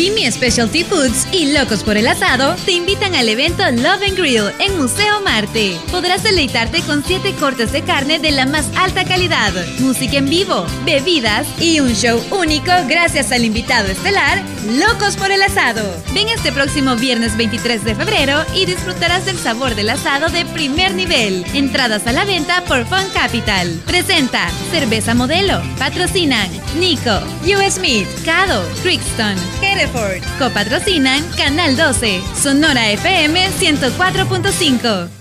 [0.00, 4.50] Pimi Specialty Foods y Locos por el Asado te invitan al evento Love and Grill
[4.58, 5.76] en Museo Marte.
[5.90, 10.64] Podrás deleitarte con siete cortes de carne de la más alta calidad, música en vivo,
[10.86, 15.82] bebidas y un show único gracias al invitado estelar Locos por el Asado.
[16.12, 20.94] Ven este próximo viernes 23 de febrero y disfrutarás del sabor del asado de primer
[20.94, 21.44] nivel.
[21.54, 23.80] Entradas a la venta por Fun Capital.
[23.86, 25.60] Presenta Cerveza Modelo.
[25.78, 30.22] Patrocinan Nico, US Meat, Cado, Crixton, Hereford.
[30.38, 35.19] Copatrocinan Canal 12, Sonora FM 104.5.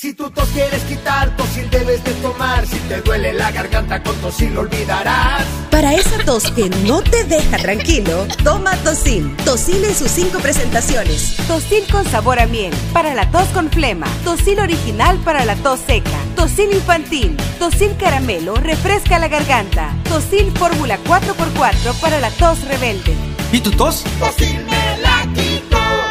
[0.00, 2.66] Si tu tos quieres quitar, tosil debes de tomar.
[2.66, 5.44] Si te duele la garganta, con tosil lo olvidarás.
[5.70, 9.36] Para esa tos que no te deja tranquilo, toma Tosil.
[9.44, 11.36] Tosil en sus cinco presentaciones.
[11.46, 14.06] Tosil con sabor a miel, para la tos con flema.
[14.24, 16.18] Tosil original para la tos seca.
[16.34, 17.36] Tosil infantil.
[17.58, 19.94] Tosil caramelo, refresca la garganta.
[20.08, 23.14] Tosil fórmula 4x4 para la tos rebelde.
[23.52, 24.04] ¿Y tu tos?
[24.18, 24.69] Tosil.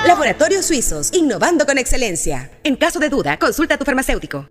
[0.10, 2.50] Laboratorios Suizos, innovando con excelencia.
[2.64, 4.48] En caso de duda, consulta a tu farmacéutico.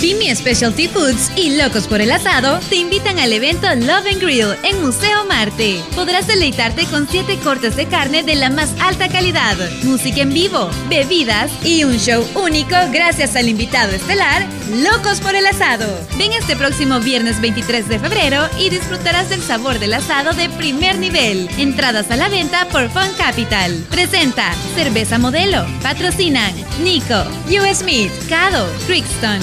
[0.00, 4.56] Pimi Specialty Foods y Locos por el Asado te invitan al evento Love and Grill
[4.62, 5.82] en Museo Marte.
[5.94, 10.70] Podrás deleitarte con siete cortes de carne de la más alta calidad, música en vivo,
[10.88, 15.86] bebidas y un show único gracias al invitado estelar Locos por el Asado.
[16.16, 20.98] Ven este próximo viernes 23 de febrero y disfrutarás del sabor del asado de primer
[20.98, 21.48] nivel.
[21.58, 23.84] Entradas a la venta por Fun Capital.
[23.90, 25.66] Presenta Cerveza Modelo.
[25.82, 29.40] Patrocinan Nico, US Meat, Cado, Crixton,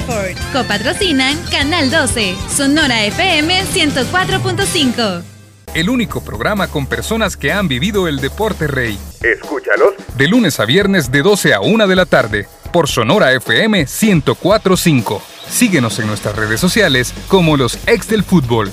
[0.00, 0.36] Hereford.
[0.52, 5.22] Copatrocinan Canal 12, Sonora FM 104.5.
[5.74, 8.98] El único programa con personas que han vivido el deporte rey.
[9.22, 13.84] Escúchalos De lunes a viernes de 12 a 1 de la tarde por Sonora FM
[13.84, 15.20] 104.5.
[15.48, 18.70] Síguenos en nuestras redes sociales como los ex del fútbol.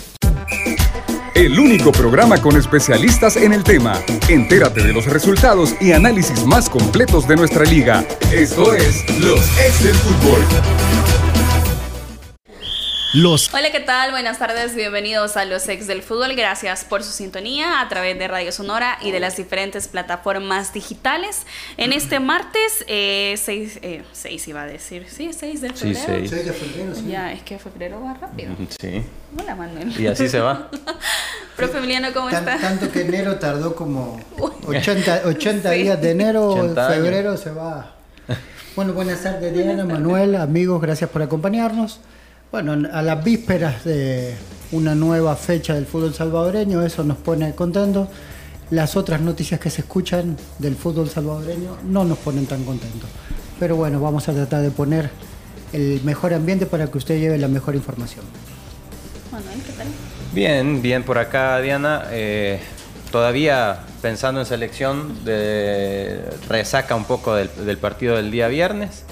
[1.37, 4.01] El único programa con especialistas en el tema.
[4.27, 8.03] Entérate de los resultados y análisis más completos de nuestra liga.
[8.31, 11.26] Esto es Los Ex del Fútbol.
[13.17, 14.11] Los Hola, ¿qué tal?
[14.11, 16.35] Buenas tardes, bienvenidos a los ex del fútbol.
[16.35, 21.47] Gracias por su sintonía a través de Radio Sonora y de las diferentes plataformas digitales.
[21.77, 26.29] En este martes, 6 eh, seis iba a decir, sí, 6 de Sí, febrero.
[26.93, 27.07] seis.
[27.07, 28.51] Ya, es que febrero va rápido.
[28.79, 29.01] Sí.
[29.35, 29.99] Hola, Manuel.
[29.99, 30.69] Y así se va.
[31.55, 32.59] Profe Emiliano, ¿cómo Tan- está?
[32.61, 34.21] tanto que enero tardó como
[34.67, 36.93] 80, 80 días de enero, 80 años.
[37.03, 37.95] febrero se va.
[38.75, 41.99] Bueno, buenas tardes Diana, Manuel, amigos, gracias por acompañarnos.
[42.51, 44.33] Bueno, a las vísperas de
[44.71, 48.07] una nueva fecha del fútbol salvadoreño, eso nos pone contentos.
[48.69, 53.09] Las otras noticias que se escuchan del fútbol salvadoreño no nos ponen tan contentos.
[53.59, 55.09] Pero bueno, vamos a tratar de poner
[55.73, 58.23] el mejor ambiente para que usted lleve la mejor información.
[59.29, 59.87] Manuel, ¿qué tal?
[60.33, 62.05] Bien, bien por acá, Diana.
[62.11, 62.61] Eh,
[63.11, 69.03] todavía pensando en selección, de, resaca un poco del, del partido del día viernes.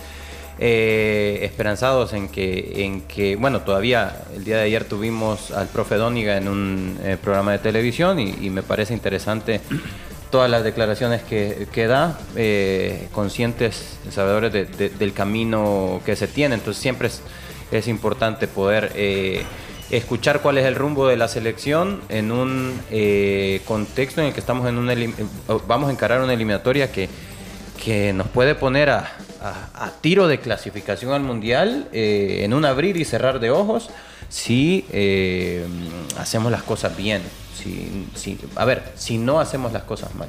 [0.57, 5.95] Eh, esperanzados en que, en que, bueno, todavía el día de ayer tuvimos al profe
[5.95, 9.59] Dóniga en un eh, programa de televisión y, me parece interesante
[10.31, 16.27] todas las declaraciones que, que da, eh, conscientes, sabedores de- de- del camino que se
[16.27, 16.55] tiene.
[16.55, 17.21] Entonces siempre es,
[17.71, 19.43] es importante poder eh,
[19.91, 24.39] escuchar cuál es el rumbo de la selección en un eh, contexto en el que
[24.39, 27.09] estamos en elim- eh, vamos a encarar una eliminatoria que,
[27.83, 29.11] que nos puede poner a,
[29.49, 33.89] a- tiro de clasificación al mundial eh, en un abrir y cerrar de ojos
[34.29, 35.65] si eh,
[36.17, 37.21] hacemos las cosas bien.
[37.55, 40.27] Si- a ver, si no hacemos las cosas mal.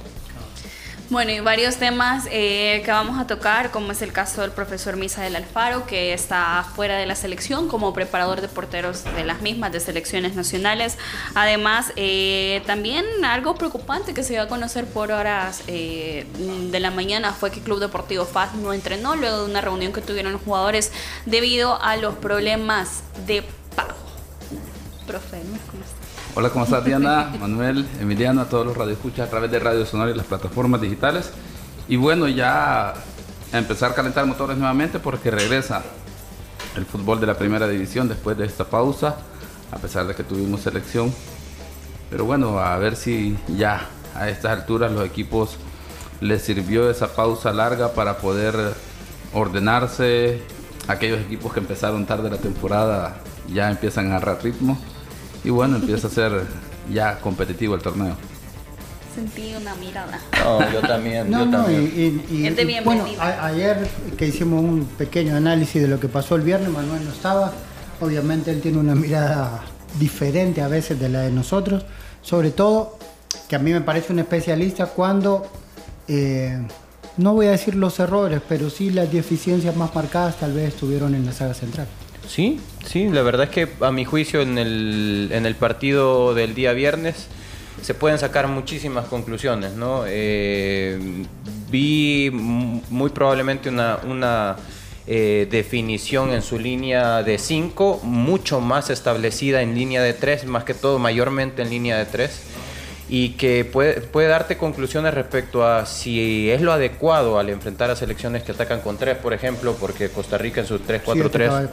[1.08, 4.96] Bueno, y varios temas eh, que vamos a tocar, como es el caso del profesor
[4.96, 9.70] Misael Alfaro, que está fuera de la selección como preparador de porteros de las mismas,
[9.70, 10.98] de selecciones nacionales.
[11.36, 16.26] Además, eh, también algo preocupante que se dio a conocer por horas eh,
[16.72, 20.00] de la mañana fue que Club Deportivo FAS no entrenó luego de una reunión que
[20.00, 20.90] tuvieron los jugadores
[21.24, 23.44] debido a los problemas de
[23.76, 23.94] pago.
[25.06, 25.38] Profe.
[25.70, 25.95] ¿cómo está?
[26.38, 30.10] Hola, ¿cómo estás Diana, Manuel, Emiliano, a todos los radioescuchas a través de Radio Sonora
[30.10, 31.30] y las plataformas digitales?
[31.88, 32.92] Y bueno, ya
[33.54, 35.82] empezar a calentar motores nuevamente porque regresa
[36.76, 39.16] el fútbol de la primera división después de esta pausa,
[39.72, 41.10] a pesar de que tuvimos selección.
[42.10, 45.56] Pero bueno, a ver si ya a estas alturas los equipos
[46.20, 48.74] les sirvió esa pausa larga para poder
[49.32, 50.42] ordenarse.
[50.86, 54.78] Aquellos equipos que empezaron tarde la temporada ya empiezan a agarrar ritmo.
[55.46, 56.42] Y bueno, empieza a ser
[56.92, 58.16] ya competitivo el torneo.
[59.14, 60.18] Sentí una mirada.
[60.44, 61.82] No, yo también, No, yo no, también.
[61.96, 62.00] y,
[62.34, 63.88] y- y- Es de y, bueno, a- ayer
[64.18, 67.52] que hicimos un pequeño análisis de lo que pasó el viernes, Manuel no estaba.
[68.00, 69.62] Obviamente él tiene una mirada
[69.98, 71.86] diferente a veces de la de nosotros.
[72.20, 72.98] Sobre todo
[73.48, 75.46] que a mí me parece un especialista cuando,
[76.08, 76.58] eh,
[77.16, 81.14] no voy a decir los errores, pero sí las deficiencias más marcadas tal vez estuvieron
[81.14, 81.86] en la saga central.
[82.28, 86.54] Sí, sí, la verdad es que a mi juicio en el, en el partido del
[86.54, 87.28] día viernes
[87.82, 90.04] se pueden sacar muchísimas conclusiones, ¿no?
[90.06, 91.24] Eh,
[91.70, 94.56] vi muy probablemente una, una
[95.06, 100.64] eh, definición en su línea de 5, mucho más establecida en línea de 3, más
[100.64, 102.55] que todo mayormente en línea de 3
[103.08, 107.96] y que puede, puede darte conclusiones respecto a si es lo adecuado al enfrentar a
[107.96, 111.68] selecciones que atacan con tres, por ejemplo, porque Costa Rica en su 3-4-3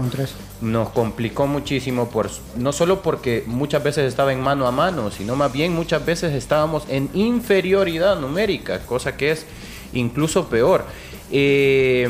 [0.61, 5.35] nos complicó muchísimo, por, no solo porque muchas veces estaba en mano a mano, sino
[5.35, 9.45] más bien muchas veces estábamos en inferioridad numérica, cosa que es
[9.93, 10.85] incluso peor.
[11.31, 12.07] Eh,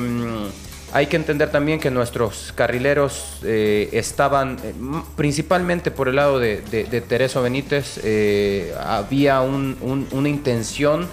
[0.94, 4.74] hay que entender también que nuestros carrileros eh, estaban, eh,
[5.16, 11.08] principalmente por el lado de, de, Tereso Benítez, eh, había una intención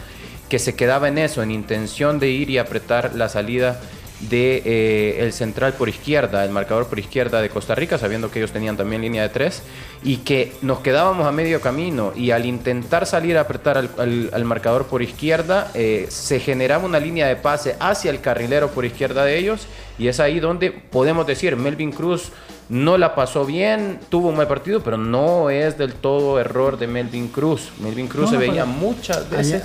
[0.51, 3.81] que se quedaba en eso, en intención de ir y apretar la salida
[4.29, 8.39] de eh, el central por izquierda, el marcador por izquierda de Costa Rica, sabiendo que
[8.39, 9.63] ellos tenían también línea de tres,
[10.03, 14.87] y que nos quedábamos a medio camino y al intentar salir a apretar al, marcador
[14.87, 19.39] por izquierda, eh, se generaba una línea de pase hacia el carrilero por izquierda de
[19.39, 19.67] ellos,
[19.99, 22.33] y es ahí donde podemos decir, Melvin Cruz
[22.71, 26.87] no la pasó bien, tuvo un mal partido, pero no es del todo error de
[26.87, 27.71] Melvin Cruz.
[27.81, 29.63] Melvin Cruz se veía muchas veces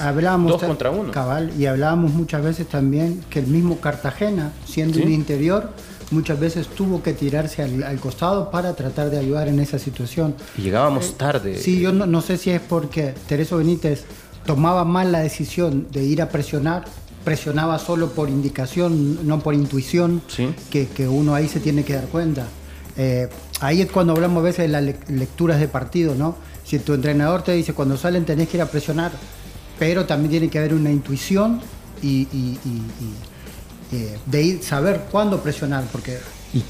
[0.47, 1.11] dos contra uno.
[1.11, 5.69] Cabal, y hablábamos muchas veces también que el mismo Cartagena, siendo un interior,
[6.09, 10.35] muchas veces tuvo que tirarse al, costado para tratar de ayudar en esa situación.
[10.57, 11.57] Y llegábamos eh, tarde.
[11.59, 14.05] Sí, yo no, sé si es porque Tereso Benítez
[14.47, 16.85] tomaba mal la decisión de ir a presionar
[17.23, 20.21] presionaba solo por indicación, no por intuición,
[20.69, 22.45] que, que, uno ahí se tiene que dar cuenta.
[22.97, 23.27] Eh,
[23.59, 26.35] ahí es cuando hablamos a veces de las lecturas de partido, ¿no?
[26.63, 29.11] Si tu entrenador te dice cuando salen tenés que ir a presionar,
[29.77, 31.61] pero también tiene que haber una intuición
[32.01, 32.27] y,
[33.91, 36.17] eh, de ir, saber cuándo presionar, porque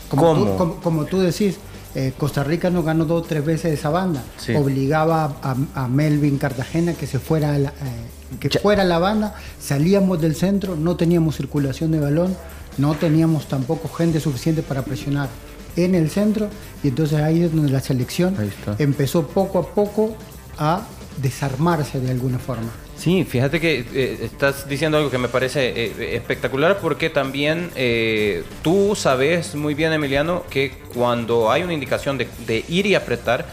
[0.10, 1.58] como, Tú, como, tú decís,
[1.94, 4.24] eh, Costa Rica nos ganó dos o tres veces esa banda.
[4.56, 5.38] Obligaba
[5.76, 7.74] a, Melvin Cartagena que se fuera a la,
[8.40, 12.36] que fuera la banda, salíamos del centro, no teníamos circulación de balón,
[12.78, 15.30] no teníamos tampoco gente suficiente para presionar
[15.76, 16.50] en el centro
[16.84, 18.36] y entonces ahí es donde la selección
[18.80, 20.16] empezó poco a poco
[20.58, 22.70] a desarmarse de alguna forma.
[22.98, 28.44] Sí, fíjate que eh, estás diciendo algo que me parece eh, espectacular porque también eh,
[28.62, 33.46] tú sabes muy bien, Emiliano, que cuando hay una indicación de ir y apretar,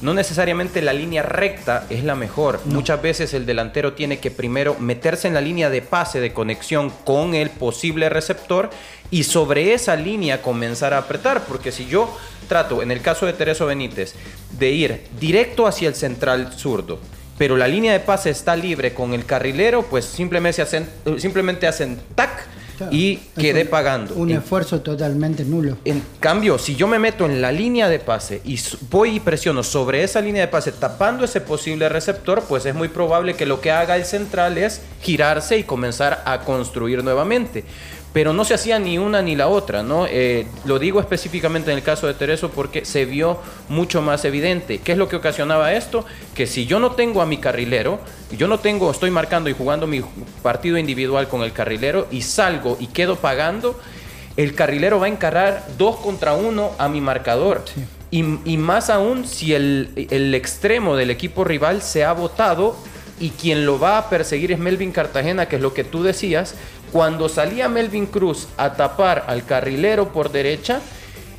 [0.00, 2.60] no necesariamente la línea recta es la mejor.
[2.66, 6.90] Muchas veces el delantero tiene que primero meterse en la línea de pase de conexión
[7.04, 8.70] con el posible receptor
[9.10, 11.44] y sobre esa línea comenzar a apretar.
[11.46, 12.14] Porque si yo
[12.48, 14.14] trato, en el caso de Tereso Benítez,
[14.58, 16.98] de ir directo hacia el central zurdo,
[17.38, 20.88] pero la línea de pase está libre con el carrilero, pues simplemente hacen,
[21.18, 22.46] simplemente hacen tac
[22.90, 24.14] y quedé pagando.
[24.14, 25.78] Un esfuerzo totalmente nulo.
[25.84, 28.58] En cambio, si yo me meto en la línea de pase y
[28.90, 32.88] voy y presiono sobre esa línea de pase tapando ese posible receptor, pues es muy
[32.88, 37.64] probable que lo que haga el central es girarse y comenzar a construir nuevamente
[38.16, 40.06] pero no se hacía ni una ni la otra, ¿no?
[40.08, 44.78] Eh, lo digo específicamente en el caso de Tereso porque se vio mucho más evidente.
[44.78, 46.06] ¿Qué es lo que ocasionaba esto?
[46.34, 49.86] Que si yo no tengo a mi carrilero, yo no tengo, estoy marcando y jugando
[49.86, 50.02] mi
[50.42, 53.78] partido individual con el carrilero y salgo y quedo pagando,
[54.38, 57.64] el carrilero va a encarar dos contra uno a mi marcador.
[58.10, 62.76] Y, más aún si el, el extremo del equipo rival se ha votado
[63.18, 66.54] y quien lo va a perseguir es Melvin Cartagena, que es lo que tú decías,
[66.92, 70.80] cuando salía Melvin Cruz a tapar al carrilero por derecha,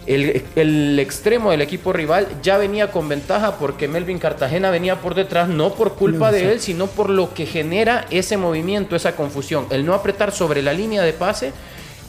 [0.08, 5.50] el, extremo del equipo rival ya venía con ventaja porque Melvin Cartagena venía por detrás,
[5.50, 9.68] no por culpa de él, sino por lo que genera ese movimiento, esa confusión.
[9.70, 11.52] El no apretar sobre la línea de pase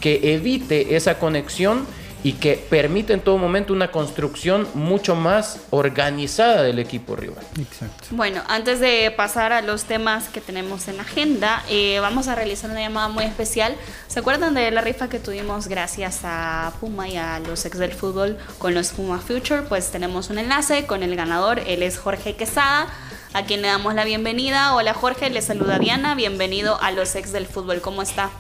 [0.01, 1.87] que evite esa conexión
[2.23, 7.45] y que permite en todo momento una construcción mucho más organizada del equipo rival.
[7.61, 8.09] Exacto.
[8.11, 12.35] Bueno, antes de pasar a los temas que tenemos en la agenda, eh, vamos a
[12.35, 13.75] realizar una llamada muy especial.
[14.09, 17.93] ¿Se acuerdan de la rifa que tuvimos gracias a Puma y a los ex del
[17.93, 19.63] fútbol con los Puma Future?
[19.63, 22.89] Pues tenemos un enlace con el ganador, él es Jorge Quesada
[23.35, 24.75] a quien le damos la bienvenida.
[24.75, 28.31] Hola Jorge, le saluda Diana, bienvenido a los ex del fútbol, ¿cómo está?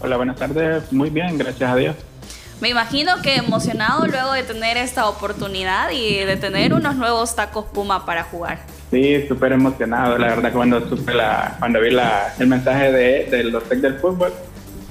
[0.00, 1.96] Hola, buenas tardes, muy bien, gracias a Dios.
[2.60, 7.66] Me imagino que emocionado luego de tener esta oportunidad y de tener unos nuevos tacos
[7.66, 8.58] Puma para jugar.
[8.90, 10.18] Sí, súper emocionado.
[10.18, 13.78] La verdad que cuando, supe la, cuando vi la, el mensaje de, de los tech
[13.78, 14.32] del fútbol,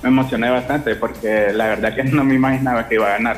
[0.02, 3.38] me emocioné bastante porque la verdad que no me imaginaba que iba a ganar.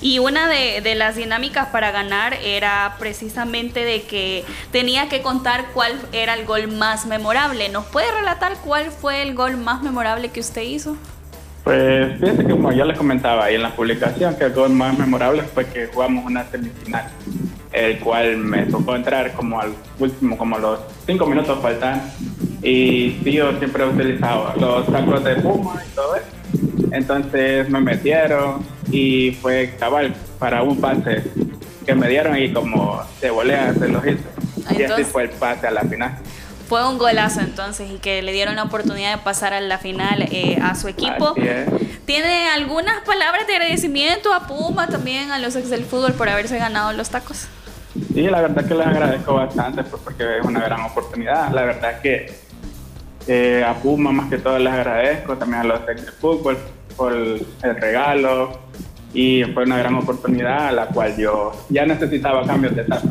[0.00, 5.66] Y una de, de, las dinámicas para ganar era precisamente de que tenía que contar
[5.72, 7.68] cuál era el gol más memorable.
[7.68, 10.96] ¿Nos puede relatar cuál fue el gol más memorable que usted hizo?
[11.66, 14.96] Pues fíjense que como ya les comentaba ahí en la publicación, que el gol más
[14.96, 17.10] memorable fue que jugamos una semifinal,
[17.72, 22.02] el cual me tocó entrar como al último, como los cinco minutos faltan.
[22.62, 26.26] Y sí, yo siempre he utilizado los sacos de Puma y todo eso.
[26.92, 31.24] Entonces me metieron y fue cabal para un pase
[31.84, 34.22] que me dieron y como de volea se los hizo.
[34.70, 36.16] Y así fue el pase a la final
[36.68, 40.22] fue un golazo entonces y que le dieron la oportunidad de pasar a la final
[40.30, 41.34] eh, a su equipo.
[42.04, 46.58] ¿Tiene algunas palabras de agradecimiento a Puma, también a los ex del fútbol por haberse
[46.58, 47.48] ganado los tacos?
[48.12, 51.50] Sí, la verdad que les agradezco bastante pues, porque es una gran oportunidad.
[51.52, 52.32] La verdad que
[53.26, 56.58] eh, a Puma más que todo les agradezco, también a los ex del fútbol
[56.96, 58.60] por el, el regalo
[59.12, 63.10] y fue una gran oportunidad a la cual yo ya necesitaba cambios de tacos.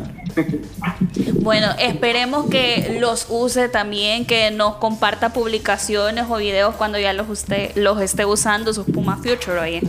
[1.40, 7.28] Bueno, esperemos que los use también, que nos comparta publicaciones o videos cuando ya los,
[7.28, 9.80] usted, los esté usando sus Puma Future, oye.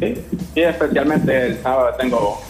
[0.00, 0.14] Sí,
[0.54, 2.42] sí, especialmente el sábado tengo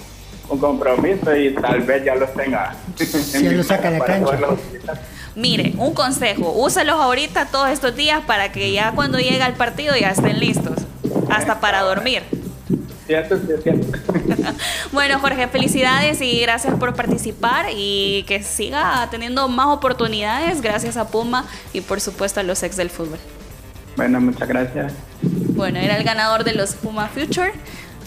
[0.49, 2.75] un compromiso y tal vez ya los tenga.
[2.97, 4.39] Si lo saca de cancha.
[5.37, 9.95] Mire, un consejo, úselos ahorita todos estos días para que ya cuando llegue al partido
[9.97, 10.79] ya estén listos,
[11.29, 12.23] hasta para dormir.
[14.93, 21.09] bueno, Jorge, felicidades y gracias por participar y que siga teniendo más oportunidades gracias a
[21.09, 23.19] Puma y por supuesto a los ex del fútbol.
[23.97, 24.93] Bueno, muchas gracias.
[25.23, 27.53] Bueno, era el ganador de los Puma Future.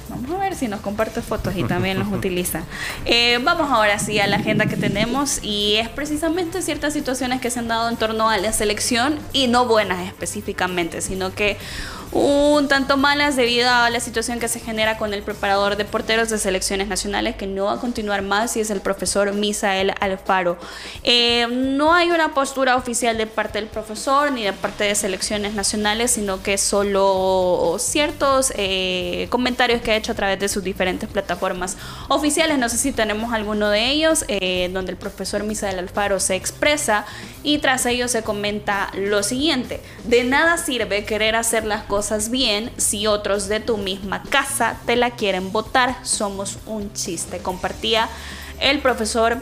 [0.09, 2.63] Vamos a ver si nos comparte fotos y también los utiliza.
[3.05, 7.49] Eh, vamos ahora sí a la agenda que tenemos y es precisamente ciertas situaciones que
[7.49, 11.57] se han dado en torno a la selección y no buenas específicamente, sino que
[12.11, 16.29] un tanto malas debido a la situación que se genera con el preparador de porteros
[16.29, 20.57] de selecciones nacionales que no va a continuar más y es el profesor Misael Alfaro.
[21.03, 25.53] Eh, no hay una postura oficial de parte del profesor ni de parte de selecciones
[25.53, 31.09] nacionales, sino que solo ciertos eh, comentarios que ha hecho a través de sus diferentes
[31.09, 32.57] plataformas oficiales.
[32.57, 37.05] No sé si tenemos alguno de ellos, eh, donde el profesor Misael Alfaro se expresa
[37.43, 41.96] y tras ello se comenta lo siguiente, de nada sirve querer hacer las cosas
[42.29, 45.95] bien si otros de tu misma casa te la quieren votar.
[46.03, 47.39] Somos un chiste.
[47.39, 48.07] Compartía
[48.59, 49.41] el profesor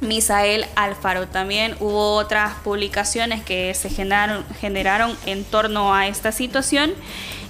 [0.00, 1.28] Misael Alfaro.
[1.28, 6.92] También hubo otras publicaciones que se generaron, generaron en torno a esta situación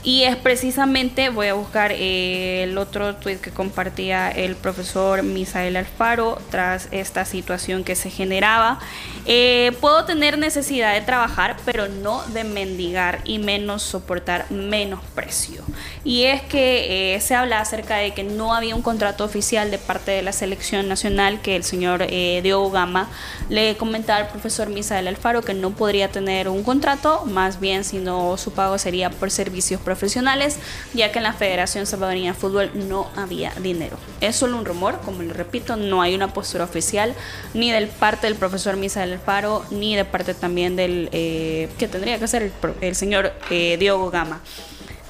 [0.07, 5.76] y es precisamente, voy a buscar eh, el otro tweet que compartía el profesor Misael
[5.76, 8.78] Alfaro tras esta situación que se generaba.
[9.26, 15.62] Eh, puedo tener necesidad de trabajar, pero no de mendigar y menos soportar menos precio.
[16.04, 19.78] Y es que eh, se habla acerca de que no había un contrato oficial de
[19.78, 23.09] parte de la selección nacional que el señor Diogo Gama
[23.49, 28.37] le comentaba al profesor Misael Alfaro que no podría tener un contrato, más bien sino
[28.37, 30.59] su pago sería por servicios profesionales,
[30.95, 33.97] ya que en la Federación Salvadoreña de Fútbol no había dinero.
[34.21, 37.14] Es solo un rumor, como lo repito, no hay una postura oficial
[37.54, 42.19] ni del parte del profesor Misael Alfaro, ni de parte también del eh, que tendría
[42.19, 44.41] que ser el, señor eh, Diogo Gama.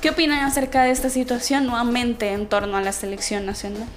[0.00, 3.88] ¿Qué opinan acerca de esta situación nuevamente en torno a la selección nacional?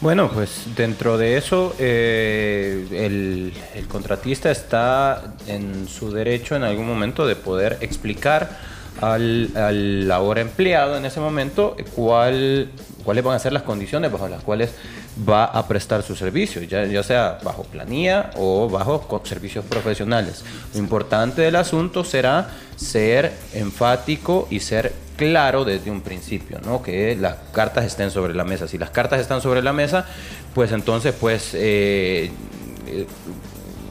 [0.00, 6.86] Bueno, pues dentro de eso, eh, el, el, contratista está en su derecho en algún
[6.86, 8.58] momento de poder explicar
[9.00, 12.70] al, al ahora empleado en ese momento cuál,
[13.04, 14.74] cuáles van a ser las condiciones bajo las cuales
[15.16, 20.44] va a prestar su servicio, ya, sea bajo planilla o bajo servicios profesionales.
[20.72, 26.82] Lo importante del asunto será ser enfático y ser claro desde un principio, ¿no?
[26.82, 28.66] Que las cartas estén sobre la mesa.
[28.66, 30.06] Si las cartas están sobre la mesa,
[30.54, 32.30] pues entonces, pues eh,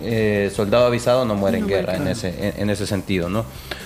[0.03, 3.45] eh, eh, soldado avisado no muere en guerra en ese, en, ese sentido, ¿no?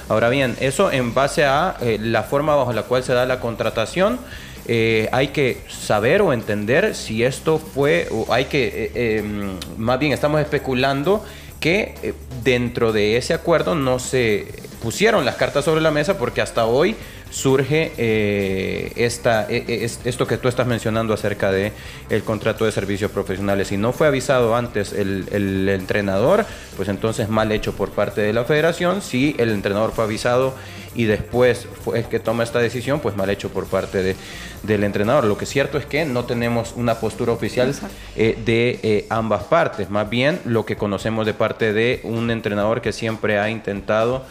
[0.09, 3.39] Ahora bien, eso en base a eh, la forma bajo la cual se da la
[3.39, 4.19] contratación,
[4.67, 10.11] eh, hay que saber o entender si esto fue, o hay que, em, más bien
[10.11, 11.23] estamos especulando
[11.59, 14.47] que dentro de ese acuerdo no se
[14.81, 16.95] pusieron las cartas sobre la mesa porque hasta hoy
[17.29, 21.71] surge eh, esta, e, e, esto que tú estás mencionando acerca de
[22.09, 23.69] el contrato de servicios profesionales.
[23.69, 28.43] Si no fue avisado antes el, entrenador, pues entonces mal hecho por parte de la
[28.43, 29.01] federación.
[29.01, 30.53] Si el entrenador fue avisado
[30.95, 34.15] y después fue el que toma esta decisión, pues mal hecho por parte de,
[34.63, 35.25] del entrenador.
[35.25, 37.73] Lo que es cierto es que no tenemos una postura oficial
[38.15, 39.89] eh, de eh, ambas partes.
[39.89, 44.25] Más bien lo que conocemos de parte de un entrenador que siempre ha intentado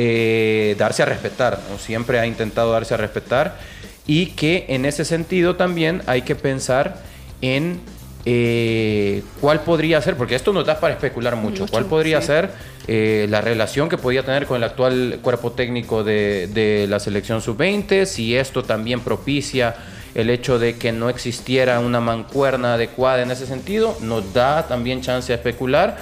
[0.00, 3.56] eh, darse a respetar, siempre ha intentado darse a respetar
[4.06, 7.02] y que en ese sentido también hay que pensar
[7.42, 7.80] en
[8.24, 12.28] eh, cuál podría ser, porque esto nos da para especular mucho, Mucho, cuál podría sí.
[12.28, 12.50] ser
[12.86, 17.42] eh, la relación que podía tener con el actual cuerpo técnico de, de la selección
[17.42, 19.74] sub-20, si esto también propicia
[20.14, 25.00] el hecho de que no existiera una mancuerna adecuada en ese sentido, nos da también
[25.00, 25.96] chance de especular.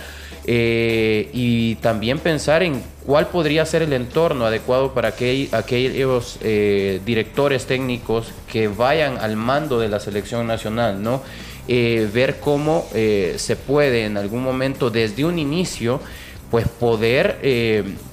[0.46, 7.00] Eh, y también pensar en cuál podría ser el entorno adecuado para aquel- aquellos eh,
[7.04, 11.22] directores técnicos que vayan al mando de la selección nacional, ¿no?
[11.68, 16.00] Eh, ver cómo se puede en algún momento desde un inicio
[16.48, 17.40] pues poder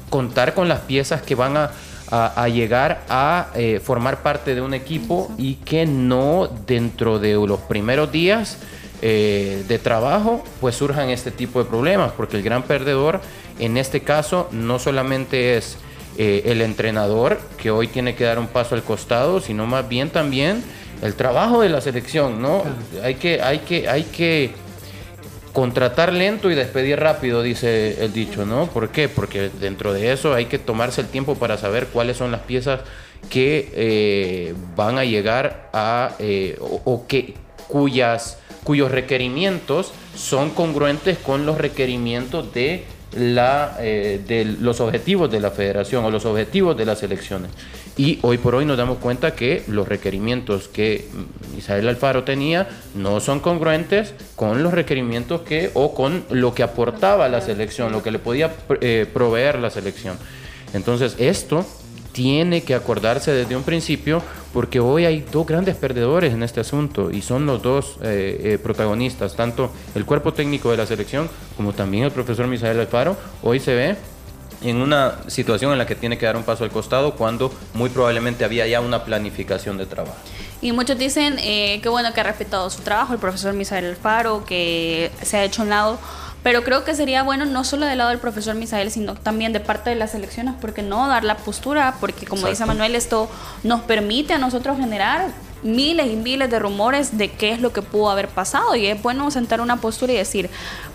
[0.09, 3.49] contar con las piezas que van a, llegar a
[3.83, 8.57] formar parte de un equipo y que no dentro de los primeros días
[9.05, 13.19] eh, de trabajo pues surjan este tipo de problemas porque el gran perdedor
[13.59, 15.75] en este caso no solamente es
[16.17, 20.09] eh, el entrenador que hoy tiene que dar un paso al costado sino más bien
[20.09, 20.63] también
[21.01, 22.63] el trabajo de la selección no
[23.03, 24.51] hay que hay que hay que
[25.51, 28.65] contratar lento y despedir rápido, dice el dicho, ¿no?
[28.67, 29.07] ¿Por qué?
[29.07, 32.79] Porque dentro de eso hay que tomarse el tiempo para saber cuáles son las piezas
[33.29, 36.15] que eh, van a llegar a
[36.59, 37.35] o, o que
[37.67, 45.39] cuyas cuyos requerimientos son congruentes con los requerimientos de la eh, de los objetivos de
[45.39, 47.51] la federación o los objetivos de las elecciones.
[47.95, 51.07] Y hoy por hoy nos damos cuenta que los requerimientos que
[51.55, 57.29] Isabel Alfaro tenía no son congruentes con los requerimientos que o con lo que aportaba
[57.29, 60.17] la selección, lo que le podía eh, proveer la selección.
[60.73, 61.67] Entonces esto
[62.13, 64.21] tiene que acordarse desde un principio
[64.53, 68.59] porque hoy hay dos grandes perdedores en este asunto y son los dos eh, eh,
[68.61, 73.17] protagonistas, tanto el cuerpo técnico de la selección como también el profesor Misael Alfaro.
[73.41, 73.95] Hoy se ve
[74.61, 77.89] en una situación en la que tiene que dar un paso al costado cuando muy
[77.89, 80.15] probablemente había ya una planificación de trabajo.
[80.61, 84.45] Y muchos dicen eh, que bueno que ha respetado su trabajo el profesor Misael Alfaro,
[84.45, 85.99] que se ha hecho un lado.
[86.43, 89.61] Pero creo que sería bueno no solo del lado del profesor Misael, sino también de
[89.61, 92.65] parte de las selecciones, porque no dar la postura, porque como dice.
[92.65, 93.29] Manuel, esto
[93.63, 95.31] nos permite a nosotros generar
[95.63, 98.75] miles y miles de rumores de qué es lo que pudo haber pasado.
[98.75, 100.49] Y es bueno sentar una postura y decir,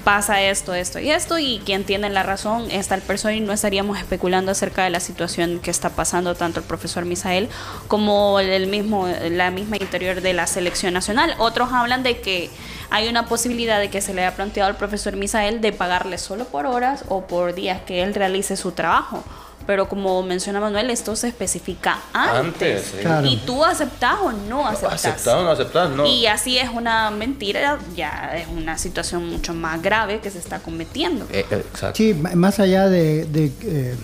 [0.04, 3.52] pasa esto, esto y esto, y quien tiene la razón es tal persona y no
[3.52, 7.48] estaríamos especulando acerca de la situación que está pasando tanto el profesor Misael
[7.88, 11.34] como el mismo, la misma interior de la selección nacional.
[11.38, 12.50] Otros hablan de que
[12.90, 16.44] hay una posibilidad de que se le haya planteado al profesor Misael de pagarle solo
[16.46, 19.22] por horas o por días que él realice su trabajo.
[19.66, 22.38] Pero como menciona Manuel, esto se especifica antes.
[22.38, 22.96] Antes, sí.
[23.02, 23.26] Claro.
[23.26, 25.04] Y tú aceptás o no aceptás.
[25.04, 25.88] ¿Aceptado o no aceptado?
[25.90, 26.06] No.
[26.06, 30.60] Y así es una mentira, ya es una situación mucho más grave que se está
[30.60, 31.26] cometiendo.
[31.30, 31.96] Eh, exacto.
[31.98, 33.94] Sí, m- más allá de, de, eh,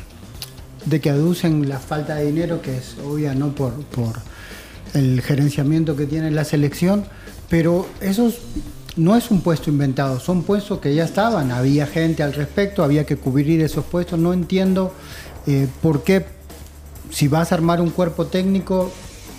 [0.84, 3.54] de que aducen la falta de dinero, que es obvia, ¿no?
[3.54, 4.16] Por, por
[4.92, 7.06] el gerenciamiento que tiene la selección,
[7.54, 8.38] pero esos
[8.96, 13.06] no es un puesto inventado, son puestos que ya estaban, había gente al respecto, había
[13.06, 14.18] que cubrir esos puestos.
[14.18, 14.92] No entiendo
[15.46, 16.26] eh, por qué,
[17.12, 18.90] si vas a armar un cuerpo técnico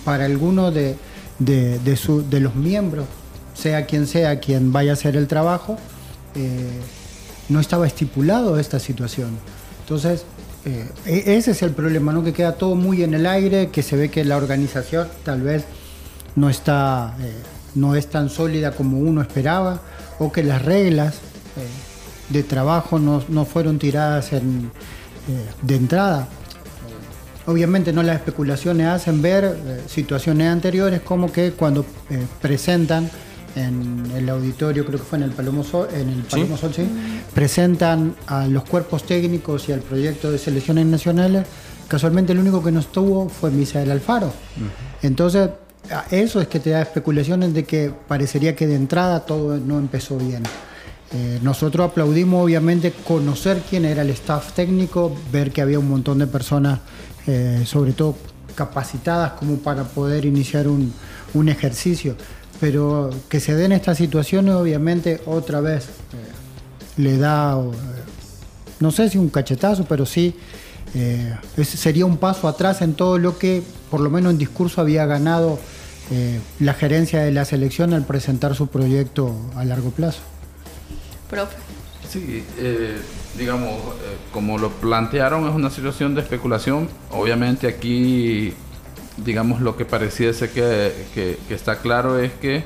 [0.02, 0.96] para alguno de,
[1.38, 3.04] de- su- de los miembros,
[3.52, 5.76] sea quien sea quien vaya a hacer el trabajo,
[6.34, 6.70] eh,
[7.50, 9.32] no estaba estipulado esta situación.
[9.82, 10.24] Entonces,
[10.64, 12.24] eh, e- ese es el problema, ¿no?
[12.24, 15.64] que queda todo muy en el aire, que se ve que la organización tal vez
[16.34, 17.14] no está,
[17.76, 19.80] no es tan sólida como uno esperaba,
[20.18, 24.72] o que las reglas eh, de trabajo no, no fueron tiradas en,
[25.28, 26.26] eh, de entrada.
[27.46, 31.84] Obviamente no las especulaciones hacen ver eh, situaciones anteriores como que cuando
[32.42, 33.08] presentan
[33.54, 36.86] en el auditorio, creo que fue en el Palomo Sol, en el Palomo Sol, sí,
[37.34, 41.46] presentan a los cuerpos técnicos y al proyecto de selecciones nacionales,
[41.88, 44.32] casualmente el único que no estuvo fue Misael Alfaro.
[45.02, 45.48] Entonces,
[46.10, 50.16] eso es que te da especulaciones de que parecería que de entrada todo no empezó
[50.16, 50.42] bien.
[51.12, 56.18] Eh, nosotros aplaudimos obviamente conocer quién era el staff técnico, ver que había un montón
[56.18, 56.80] de personas,
[57.26, 58.16] eh, sobre todo
[58.54, 60.92] capacitadas como para poder iniciar un,
[61.48, 62.16] ejercicio,
[62.60, 67.60] pero que se den estas situaciones obviamente otra vez eh, le da,
[68.80, 70.34] no sé si un cachetazo, pero sí
[71.62, 75.58] sería un paso atrás en todo lo que por lo menos en discurso había ganado
[76.10, 80.20] eh, la gerencia de la selección al presentar su proyecto a largo plazo.
[81.28, 81.56] Profe.
[82.08, 82.96] Sí, eh,
[83.36, 86.88] digamos, eh, como lo plantearon, es una situación de especulación.
[87.10, 88.54] Obviamente aquí,
[89.16, 92.64] digamos, lo que pareciese que, que- que está claro es que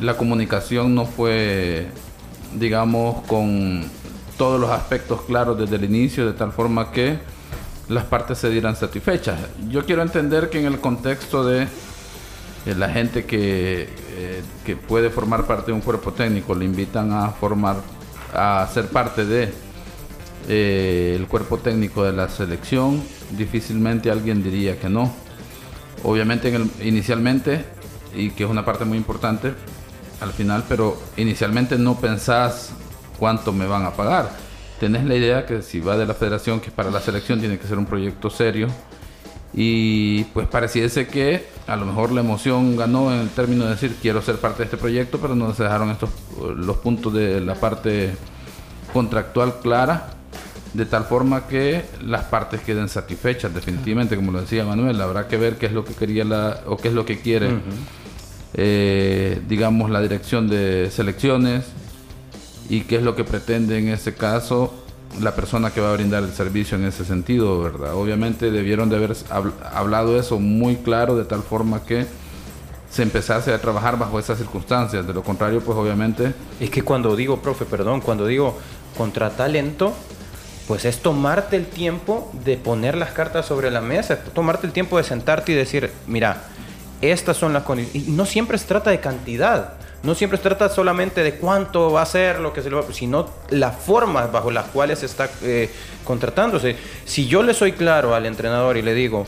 [0.00, 1.88] la comunicación no fue,
[2.58, 3.84] digamos, con
[4.36, 7.18] todos los aspectos claros desde el inicio, de tal forma que
[7.88, 9.38] las partes se dieran satisfechas.
[9.68, 11.66] Yo quiero entender que en el contexto de
[12.66, 17.30] la gente que, eh, que puede formar parte de un cuerpo técnico le invitan a
[17.30, 17.76] formar,
[18.34, 19.52] a ser parte de
[20.48, 25.12] eh, el cuerpo técnico de la selección, difícilmente alguien diría que no.
[26.02, 27.64] Obviamente inicialmente,
[28.14, 29.52] y que es una parte muy importante
[30.20, 32.70] al final, pero inicialmente no pensás
[33.18, 34.30] cuánto me van a pagar.
[34.78, 37.66] Tenés la idea que si va de la federación, que para la selección tiene que
[37.66, 38.68] ser un proyecto serio.
[39.52, 43.96] Y pues pareciese que a lo mejor la emoción ganó en el término de decir
[44.00, 46.10] quiero ser parte de este proyecto, pero no se dejaron estos
[46.56, 48.12] los puntos de la parte
[48.92, 50.10] contractual clara,
[50.72, 55.36] de tal forma que las partes queden satisfechas definitivamente, como lo decía Manuel, habrá que
[55.36, 57.50] ver qué es lo que quería la o qué es lo que quiere,
[58.54, 61.66] eh, digamos la dirección de selecciones
[62.68, 64.72] y qué es lo que pretende en ese caso
[65.20, 67.94] la persona que va a brindar el servicio en ese sentido, ¿verdad?
[67.94, 72.06] Obviamente debieron de haber habl- hablado eso muy claro de tal forma que
[72.90, 75.06] se empezase a trabajar bajo esas circunstancias.
[75.06, 78.56] De lo contrario, pues obviamente Es que cuando digo, profe, perdón, cuando digo
[78.96, 79.92] contra talento,
[80.66, 84.72] pues es tomarte el tiempo de poner las cartas sobre la mesa, es tomarte el
[84.72, 86.44] tiempo de sentarte y decir, mira,
[87.00, 88.08] estas son las condiciones.
[88.08, 92.02] Y no siempre se trata de cantidad, no siempre se trata solamente de cuánto va
[92.02, 95.28] a ser lo que se le va sino las formas bajo las cuales se está
[95.42, 95.70] eh,
[96.04, 96.76] contratándose.
[97.04, 99.26] Si yo le soy claro al entrenador y le digo,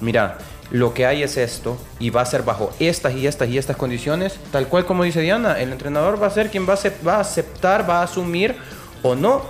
[0.00, 0.38] mira,
[0.70, 3.76] lo que hay es esto y va a ser bajo estas y estas y estas
[3.76, 7.20] condiciones, tal cual como dice Diana, el entrenador va a ser quien va a, a
[7.20, 8.56] aceptar, va a asumir
[9.02, 9.42] o no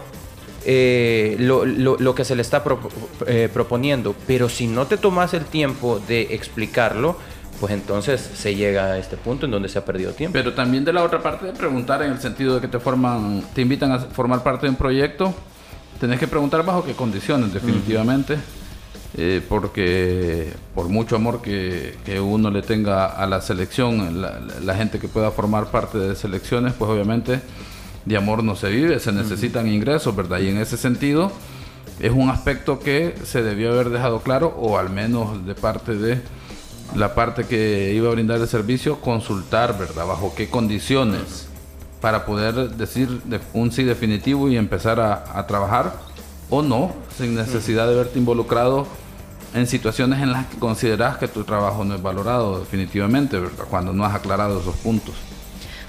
[0.64, 2.78] eh, lo, lo- lo que se le está pro-
[3.26, 4.14] eh, proponiendo.
[4.26, 7.16] Pero si no te tomas el tiempo de explicarlo,
[7.62, 10.32] pues entonces se llega a este punto en donde se ha perdido tiempo.
[10.32, 13.44] Pero también de la otra parte de preguntar en el sentido de que te forman,
[13.54, 15.32] te invitan a formar parte de un proyecto,
[16.00, 18.36] tenés que preguntar bajo qué condiciones, definitivamente.
[19.16, 24.58] Eh, porque por mucho amor que, que uno le tenga a la selección, la, la-
[24.60, 27.40] la gente que pueda formar parte de selecciones, pues obviamente
[28.04, 30.40] de amor no se vive, se necesitan ingresos, ¿verdad?
[30.40, 31.30] Y en ese sentido
[32.00, 36.20] es un aspecto que se debió haber dejado claro, o al menos de parte de
[36.96, 40.06] la parte que iba a brindar el servicio, consultar, ¿verdad?
[40.06, 41.48] Bajo qué condiciones
[42.00, 45.94] para poder decir de- un sí definitivo y empezar a, a trabajar
[46.50, 48.86] o no, sin necesidad de verte involucrado
[49.54, 53.64] en situaciones en las que consideras que tu trabajo no es valorado definitivamente, ¿verdad?
[53.70, 55.14] Cuando no has aclarado esos puntos.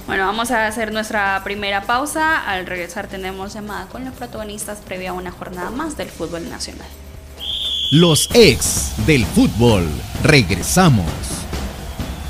[0.05, 2.45] Bueno, vamos a hacer nuestra primera pausa.
[2.45, 6.87] Al regresar tenemos llamada con los protagonistas previa a una jornada más del fútbol nacional.
[7.91, 9.87] Los ex del fútbol.
[10.23, 11.05] Regresamos.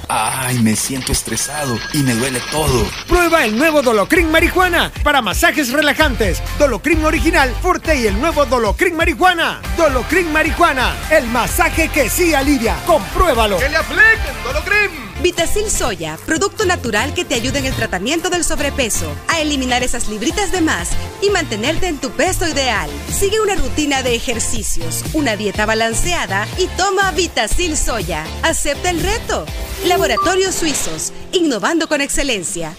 [0.09, 2.85] Ay, me siento estresado y me duele todo.
[3.07, 6.41] Prueba el nuevo Dolocrin Marihuana para masajes relajantes.
[6.59, 9.61] Dolocrin original, fuerte y el nuevo Dolocrin Marihuana.
[9.77, 12.75] Dolocrin Marihuana, el masaje que sí alivia.
[12.85, 13.57] Compruébalo.
[13.57, 15.02] ¡Que le apliquen Dolocrin!
[15.23, 20.09] Vitacil Soya, producto natural que te ayuda en el tratamiento del sobrepeso, a eliminar esas
[20.09, 20.89] libritas de más
[21.21, 22.89] y mantenerte en tu peso ideal.
[23.09, 28.25] Sigue una rutina de ejercicios, una dieta balanceada y toma Vitacil Soya.
[28.41, 29.45] Acepta el reto.
[29.85, 32.75] Laboratorios Suizos, innovando con excelencia.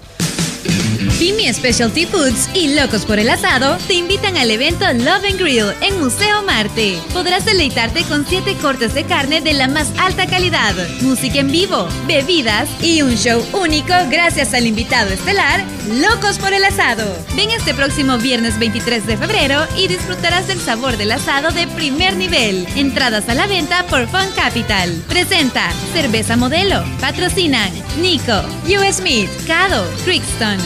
[1.24, 5.72] Pimi Specialty Foods y Locos por el Asado te invitan al evento Love and Grill
[5.80, 6.98] en Museo Marte.
[7.14, 11.88] Podrás deleitarte con siete cortes de carne de la más alta calidad, música en vivo,
[12.06, 17.04] bebidas y un show único gracias al invitado estelar Locos por el Asado.
[17.37, 22.16] Ven este próximo viernes 23 de febrero y disfrutarás del sabor del asado de primer
[22.16, 22.66] nivel.
[22.74, 24.90] Entradas a la venta por Fun Capital.
[25.08, 26.82] Presenta Cerveza Modelo.
[27.00, 30.58] Patrocinan Nico, US Meat, Cado, Crixton,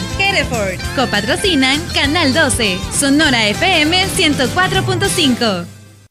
[0.95, 5.65] Copatrocinan Canal 12, Sonora FM 104.5.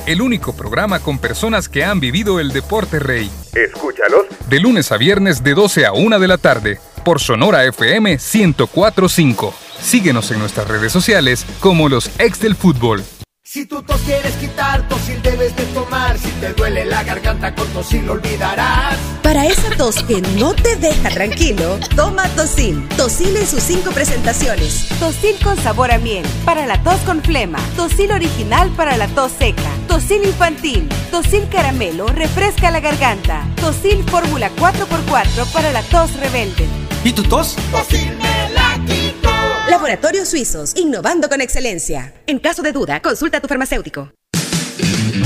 [0.06, 3.30] El único programa con personas que han vivido el deporte rey.
[3.54, 8.18] Escúchalos De lunes a viernes de 12 a 1 de la tarde por Sonora FM
[8.18, 9.54] 1045.
[9.80, 13.02] Síguenos en nuestras redes sociales como los ex del fútbol.
[13.50, 16.18] Si tu tos quieres quitar, tosil debes de tomar.
[16.18, 18.98] Si te duele la garganta, con tosil lo olvidarás.
[19.22, 22.86] Para esa tos que no te deja tranquilo, toma Tosil.
[22.98, 24.86] Tosil en sus cinco presentaciones.
[25.00, 27.58] Tosil con sabor a miel, para la tos con flema.
[27.74, 29.70] Tosil original para la tos seca.
[29.88, 30.86] Tosil infantil.
[31.10, 33.46] Tosil caramelo, refresca la garganta.
[33.62, 36.66] Tosil fórmula 4x4 para la tos rebelde.
[37.02, 37.56] ¿Y tu tos?
[37.70, 38.12] Tosil.
[39.68, 42.14] Laboratorios Suizos, innovando con excelencia.
[42.26, 44.10] En caso de duda, consulta a tu farmacéutico.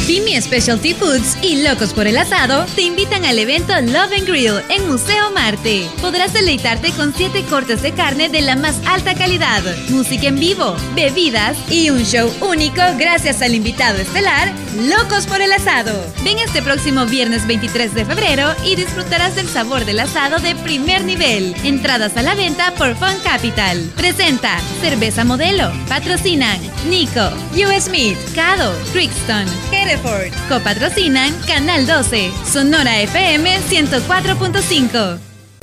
[0.07, 4.61] Pimi Specialty Foods y Locos por el Asado te invitan al evento Love and Grill
[4.69, 5.87] en Museo Marte.
[6.01, 10.77] Podrás deleitarte con siete cortes de carne de la más alta calidad, música en vivo,
[10.95, 15.93] bebidas y un show único gracias al invitado estelar Locos por el Asado.
[16.25, 21.05] Ven este próximo viernes 23 de febrero y disfrutarás del sabor del asado de primer
[21.05, 21.55] nivel.
[21.65, 23.79] Entradas a la venta por Fun Capital.
[23.97, 25.71] Presenta Cerveza Modelo.
[25.89, 30.33] Patrocinan Nico, US Meat, Cado, Brixton, Hereford.
[30.49, 35.19] Copatrocinan Canal 12, Sonora FM 104.5.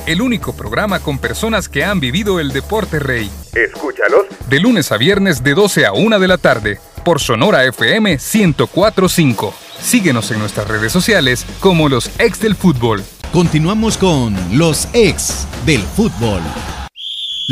[0.06, 3.30] El único programa con personas que han vivido el deporte rey.
[3.54, 4.26] Escúchalos.
[4.48, 9.54] De lunes a viernes de 12 a 1 de la tarde por Sonora FM 1045.
[9.80, 13.04] Síguenos en nuestras redes sociales como los ex del fútbol.
[13.32, 16.40] Continuamos con los ex del fútbol.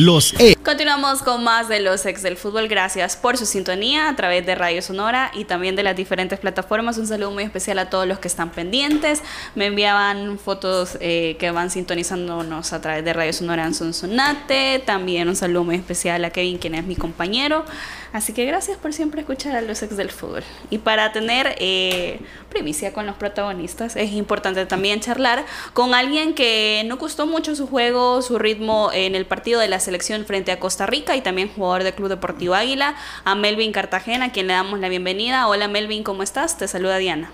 [0.00, 0.56] Los ex.
[0.62, 2.68] Continuamos con más de los ex del fútbol.
[2.68, 6.98] Gracias por su sintonía a través de Radio Sonora y también de las diferentes plataformas.
[6.98, 9.24] Un saludo muy especial a todos los que están pendientes.
[9.56, 14.80] Me enviaban fotos eh, que van sintonizándonos a través de Radio Sonora en Sonsonate.
[14.86, 17.64] También un saludo muy especial a Kevin, quien es mi compañero.
[18.12, 20.42] Así que gracias por siempre escuchar a los ex del fútbol.
[20.70, 25.44] Y para tener eh, primicia con los protagonistas, es importante también charlar
[25.74, 29.80] con alguien que no gustó mucho su juego, su ritmo en el partido de la
[29.80, 32.94] selección frente a Costa Rica y también jugador del Club Deportivo Águila,
[33.24, 35.46] a Melvin Cartagena, a quien le damos la bienvenida.
[35.48, 36.56] Hola Melvin, ¿cómo estás?
[36.56, 37.30] Te saluda Diana.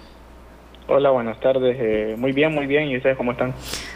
[0.86, 1.78] Hola, buenas tardes.
[1.80, 2.88] Eh, muy bien, muy bien.
[2.88, 3.54] ¿Y ustedes cómo están?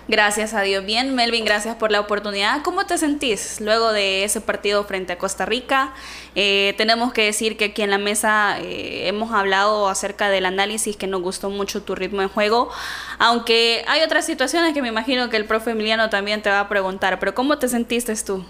[0.08, 0.86] Gracias a Dios.
[0.86, 2.62] Bien, Melvin, gracias por la oportunidad.
[2.62, 5.92] ¿Cómo te sentís luego de ese partido frente a Costa Rica?
[6.34, 10.96] Eh, tenemos que decir que aquí en la mesa eh, hemos hablado acerca del análisis
[10.96, 12.70] que nos gustó mucho tu ritmo de juego,
[13.18, 16.68] aunque hay otras situaciones que me imagino que el profe Emiliano también te va a
[16.70, 18.46] preguntar, pero ¿cómo te sentiste tú?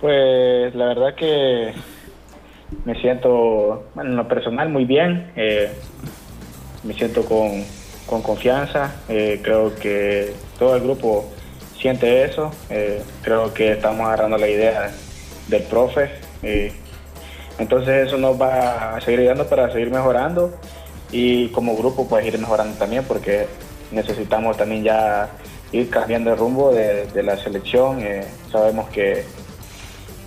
[0.00, 1.74] Pues la verdad que
[2.86, 5.30] me siento, bueno, en lo personal muy bien.
[6.86, 7.64] Eh, me siento con,
[8.06, 11.26] con confianza, eh, creo que todo el grupo
[11.78, 14.90] siente eso, eh, creo que estamos agarrando la idea
[15.48, 16.10] del profe,
[16.42, 16.72] eh,
[17.58, 20.54] entonces eso nos va a seguir ayudando para seguir mejorando
[21.10, 23.46] y como grupo pues ir mejorando también porque
[23.90, 25.30] necesitamos también ya
[25.72, 28.00] ir cambiando el rumbo de, la selección,
[28.50, 29.24] sabemos que,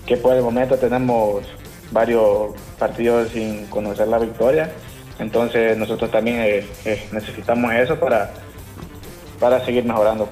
[0.06, 1.46] que por el momento tenemos
[1.92, 4.72] varios partidos sin conocer la victoria
[5.20, 8.32] entonces nosotros también eh, eh, necesitamos eso para,
[9.40, 10.30] para seguir mejorando.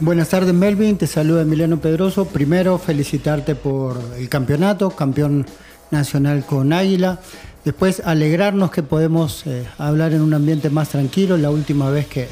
[0.00, 2.26] Buenas tardes Melvin, te saluda Emiliano Pedroso.
[2.26, 5.44] Primero felicitarte por el campeonato, campeón
[5.90, 7.18] nacional con Águila.
[7.64, 11.36] Después alegrarnos que podemos eh, hablar en un ambiente más tranquilo.
[11.36, 12.28] La última vez que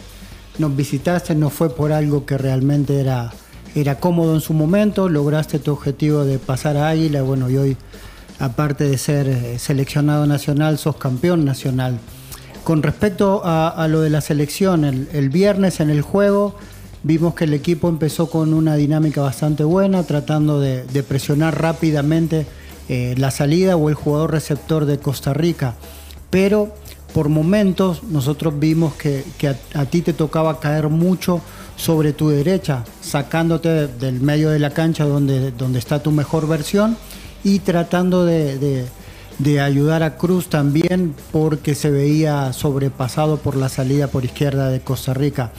[0.59, 3.33] nos visitaste no fue por algo que realmente era,
[3.75, 5.09] era cómodo en su momento.
[5.09, 7.23] Lograste tu objetivo de pasar a Águila.
[7.23, 7.77] Bueno, y hoy
[8.39, 11.99] aparte de ser eh, seleccionado nacional, sos campeón nacional.
[12.65, 16.57] Con respecto a, lo de la selección, el, viernes en el juego
[17.05, 22.45] vimos que el equipo empezó con una dinámica bastante buena, tratando de, presionar rápidamente
[22.89, 25.77] eh, la salida o el jugador receptor de Costa Rica.
[26.29, 26.75] Pero
[27.15, 29.25] por momentos nosotros vimos que,
[29.75, 31.41] a, ti te tocaba caer mucho
[31.77, 36.97] sobre tu derecha, sacándote del medio de la cancha donde, donde está tu mejor versión
[37.47, 38.89] y tratando de,
[39.63, 45.15] ayudar a Cruz también porque se veía sobrepasado por la salida por izquierda de Costa
[45.15, 45.53] Rica.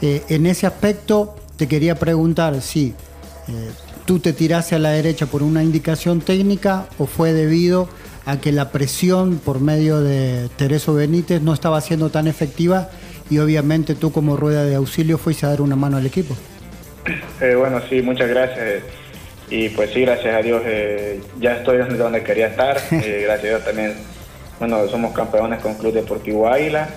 [0.00, 2.94] Eh, en ese aspecto te quería preguntar si
[3.48, 3.70] eh,
[4.04, 7.88] tú te tiraste a la derecha por una indicación técnica o fue debido
[8.24, 12.88] a que la presión por medio de Tereso Benítez no estaba siendo tan efectiva
[13.30, 16.36] y obviamente tú como rueda de auxilio fuiste a dar una mano al equipo.
[17.40, 18.84] Eh, bueno, sí, muchas gracias.
[19.52, 22.78] Y pues sí, gracias a Dios eh, ya estoy donde quería estar.
[22.90, 23.94] Eh, gracias a Dios también,
[24.58, 26.88] bueno, somos campeones con Club Deportivo Águila.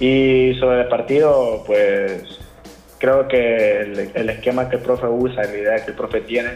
[0.00, 2.24] Y sobre el partido, pues
[2.98, 6.50] creo que el, esquema que el profe usa, la idea que el profe tiene,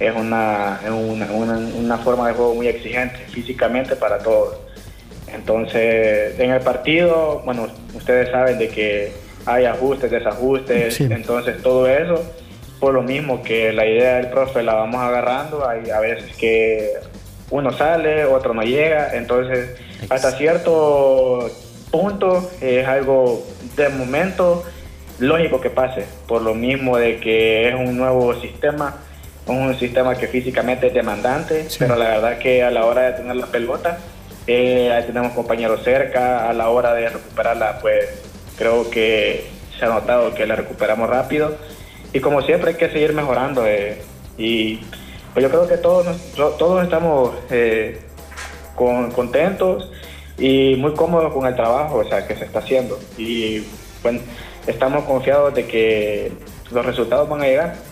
[0.00, 4.58] es una, una, una, forma de juego muy exigente físicamente para todos.
[5.32, 9.12] Entonces, en el partido, bueno, ustedes saben de que
[9.46, 12.20] hay ajustes, desajustes, entonces todo eso
[12.80, 16.94] por lo mismo que la idea del profe la vamos agarrando, hay a veces que
[17.50, 19.76] uno sale, otro no llega, entonces
[20.08, 21.50] hasta cierto
[21.90, 23.44] punto es algo
[23.76, 24.64] de momento
[25.18, 28.96] lógico que pase, por lo mismo de que es un nuevo sistema,
[29.46, 33.36] un sistema que físicamente es demandante, pero la verdad que a la hora de tener
[33.36, 33.98] la pelota,
[34.46, 38.06] eh, ahí tenemos compañeros cerca, a la hora de recuperarla, pues
[38.56, 41.56] creo que se ha notado que la recuperamos rápido
[42.12, 43.66] y como siempre hay que seguir mejorando.
[43.66, 44.02] Eh,
[44.38, 44.80] y
[45.32, 48.00] pues yo creo que todos, todos estamos eh,
[48.74, 49.90] contentos
[50.38, 52.98] y muy cómodo con el trabajo, o sea, que se está haciendo.
[53.18, 53.64] Y
[54.02, 54.20] bueno,
[54.66, 56.32] estamos confiados de que
[56.70, 57.90] los resultados van a llegar.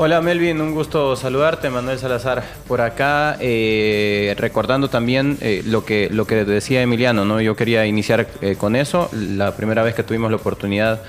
[0.00, 6.08] Hola Melvin, un gusto saludarte, Manuel Salazar por acá, eh, recordando también eh, lo que
[6.12, 7.40] lo que decía Emiliano, ¿no?
[7.40, 11.02] Yo quería iniciar eh, con eso, la primera vez que tuvimos la oportunidad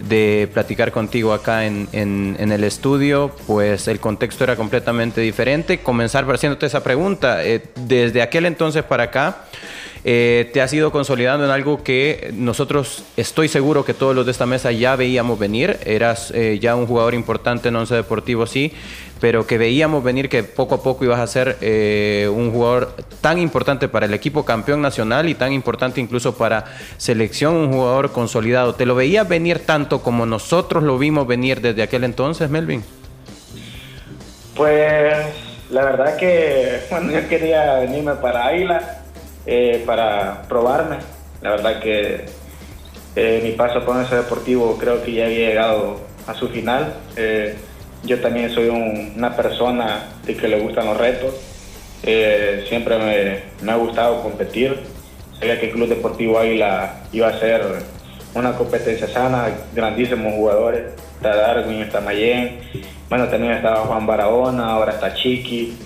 [0.00, 5.78] de platicar contigo acá en, en, el estudio, pues el contexto era completamente diferente.
[5.78, 7.38] Comenzar haciéndote esa pregunta,
[7.74, 9.44] desde aquel entonces para acá,
[10.08, 14.30] eh, te has ido consolidando en algo que nosotros estoy seguro que todos los de
[14.30, 15.80] esta mesa ya veíamos venir.
[15.84, 18.72] Eras eh, ya un jugador importante en Once Deportivo, sí,
[19.20, 23.40] pero que veíamos venir que poco a poco ibas a ser eh, un jugador tan
[23.40, 26.66] importante para el equipo campeón nacional y tan importante incluso para
[26.98, 28.76] selección, un jugador consolidado.
[28.76, 32.84] ¿Te lo veías venir tanto como nosotros lo vimos venir desde aquel entonces, Melvin?
[34.54, 35.16] Pues
[35.68, 39.02] la verdad que cuando yo quería venirme para Águila,
[39.46, 40.96] eh, para probarme.
[41.40, 42.24] La verdad que
[43.14, 46.94] eh, mi paso por ese deportivo creo que ya había llegado a su final.
[47.16, 47.54] Eh,
[48.02, 51.34] yo también soy una persona de que le gustan los retos.
[52.68, 54.78] siempre me, me, ha gustado competir.
[55.38, 57.62] Sabía que el Club Deportivo Águila iba a ser
[58.34, 60.92] una competencia sana, grandísimos jugadores.
[61.16, 62.58] Está Darwin, está Mayen.
[63.08, 65.76] Bueno, también estaba Juan Barahona, ahora está Chiqui.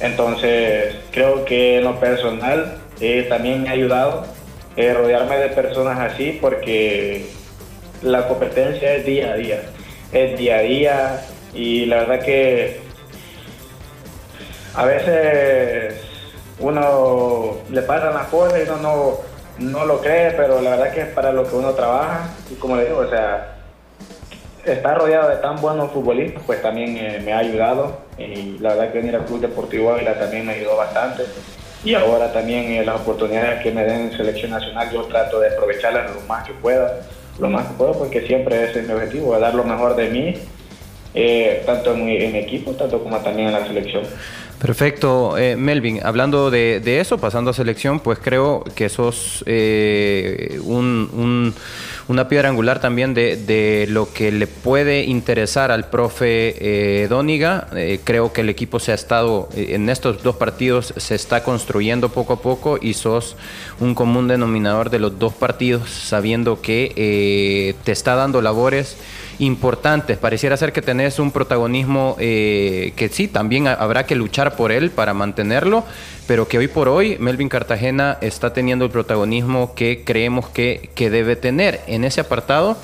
[0.00, 4.24] Entonces, creo que en lo personal eh, también me ha ayudado
[4.76, 7.26] eh, rodearme de personas así porque
[8.02, 9.62] la competencia es día a día,
[10.12, 12.80] es día a día y la verdad que
[14.74, 15.94] a veces
[16.58, 19.18] uno le pasan las cosas y uno
[19.58, 22.76] no, lo cree, pero la verdad que es para lo que uno trabaja y como
[22.76, 23.56] le digo, o sea,
[24.64, 28.92] estar rodeado de tan buenos futbolistas pues también eh, me ha ayudado y la verdad
[28.92, 31.24] que venir al Club Deportivo Ávila también me ayudó bastante
[31.86, 35.50] y ahora también eh, las oportunidades que me den en selección nacional yo trato de
[35.50, 37.00] aprovecharlas lo más que pueda,
[37.38, 40.34] lo más que puedo porque siempre ese es mi objetivo, dar lo mejor de mí,
[41.14, 44.02] eh, tanto en mi, equipo, tanto como también en la selección.
[44.60, 51.54] Perfecto, eh, Melvin, hablando de, eso, pasando a selección, pues creo que sos un
[52.08, 57.68] una piedra angular también de, lo que le puede interesar al profe eh, Dóniga.
[57.74, 61.42] Eh, creo que el equipo se ha estado, eh, en estos dos partidos, se está
[61.42, 63.36] construyendo poco a poco y sos
[63.80, 68.96] un común denominador de los dos partidos, sabiendo que te está dando labores
[69.38, 70.18] importantes.
[70.18, 75.14] Pareciera ser que tenés un protagonismo que sí, también habrá que luchar por él para
[75.14, 75.84] mantenerlo,
[76.26, 81.10] pero que hoy por hoy Melvin Cartagena está teniendo el protagonismo que creemos que, que
[81.10, 81.80] debe tener.
[81.86, 82.76] En ese apartado,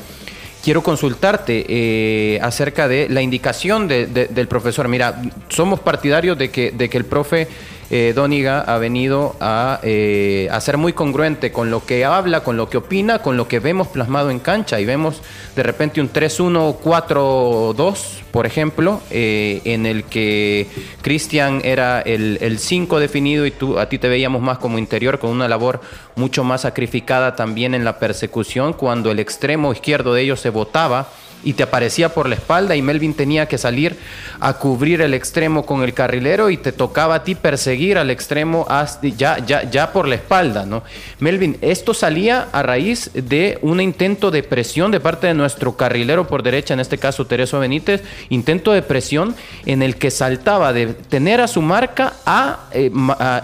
[0.62, 4.88] quiero consultarte eh, acerca de la indicación del profesor.
[4.88, 7.48] Mira, somos partidarios de que, de que el profe
[7.94, 9.36] eh, Dóniga ha venido
[9.82, 13.48] eh, a, ser muy congruente con lo que habla, con lo que opina, con lo
[13.48, 14.80] que vemos plasmado en cancha.
[14.80, 15.20] Y vemos
[15.54, 17.96] de repente un 3-1, 4-2,
[18.30, 20.68] por ejemplo, eh, en el que
[21.02, 25.28] Cristian era el 5 definido y tú, a ti te veíamos más como interior, con
[25.28, 25.82] una labor
[26.16, 31.08] mucho más sacrificada también en la persecución, cuando el extremo izquierdo de ellos se votaba
[31.44, 33.96] y te aparecía por la espalda y Melvin tenía que salir
[34.40, 38.66] a cubrir el extremo con el carrilero y te tocaba a ti perseguir al extremo
[39.16, 40.82] ya, ya, ya por la espalda, ¿no?
[41.20, 46.26] Melvin, esto salía a raíz de un intento de presión de parte de nuestro carrilero
[46.26, 49.34] por derecha, en este caso Tereso Benítez, intento de presión
[49.66, 52.90] en el que saltaba de tener a su marca a, eh,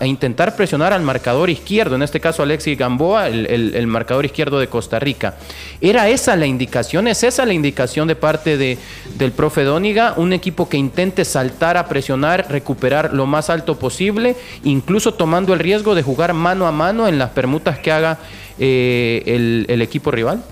[0.03, 4.99] intentar presionar al marcador izquierdo, en este caso Alexis Gamboa, el marcador izquierdo de Costa
[4.99, 5.35] Rica.
[5.81, 7.09] ¿Era esa la indicación?
[7.09, 7.88] ¿Es esa la indicación?
[7.89, 8.79] De parte de,
[9.17, 14.37] del profe Dóniga, un equipo que intente saltar a presionar, recuperar lo más alto posible,
[14.63, 18.19] incluso tomando el riesgo de jugar mano a mano en las permutas que haga
[18.59, 19.23] eh,
[19.69, 20.43] el, equipo rival?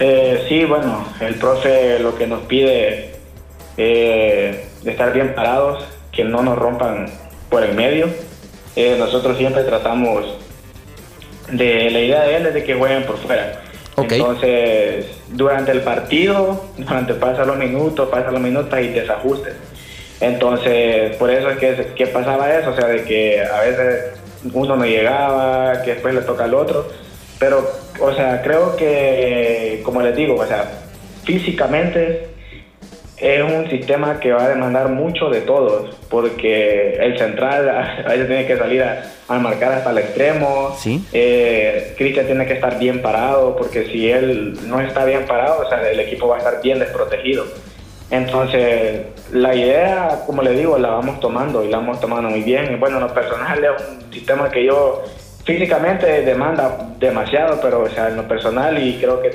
[0.00, 3.12] Eh, sí, bueno, el profe lo que nos pide
[3.76, 7.06] eh, estar bien parados, que no nos rompan
[7.48, 8.08] por el medio.
[8.98, 10.24] nosotros siempre tratamos
[11.52, 13.69] de la idea de él es de que jueguen por fuera
[14.08, 19.54] entonces, durante el partido, durante pasan los minutos, pasan los minutos y desajustes.
[20.20, 24.12] Entonces, por eso es que, que, pasaba eso, o sea, de que a veces
[24.52, 26.86] uno no llegaba, que después le toca al otro.
[27.38, 27.70] Pero,
[28.00, 30.70] o sea, creo que, como les digo, o sea,
[31.24, 32.29] físicamente
[33.20, 37.68] es un sistema que va a demandar mucho de todos, porque el central
[38.04, 39.04] a veces tiene que salir a,
[39.38, 40.74] marcar hasta el extremo.
[40.76, 41.04] ¿Sí?
[41.12, 45.68] Eh, Cristian tiene que estar bien parado, porque si él no está bien parado, o
[45.68, 47.44] sea, el equipo va a estar bien desprotegido.
[48.10, 52.72] Entonces, la idea, como le digo, la vamos tomando y la vamos tomando muy bien.
[52.72, 55.04] Y bueno, en lo personal es un sistema que yo
[55.44, 59.30] físicamente demanda demasiado, pero o sea, en lo personal y creo que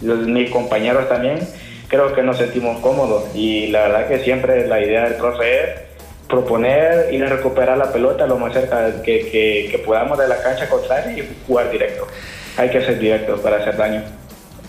[0.00, 1.40] mis compañeros también,
[1.90, 5.70] creo que nos sentimos cómodos y la verdad que siempre la idea del profe es
[6.28, 10.68] proponer ir a recuperar la pelota lo más cerca que, que, podamos de la cancha
[10.68, 12.06] contraria y jugar directo.
[12.56, 14.02] Hay que ser directo para hacer daño.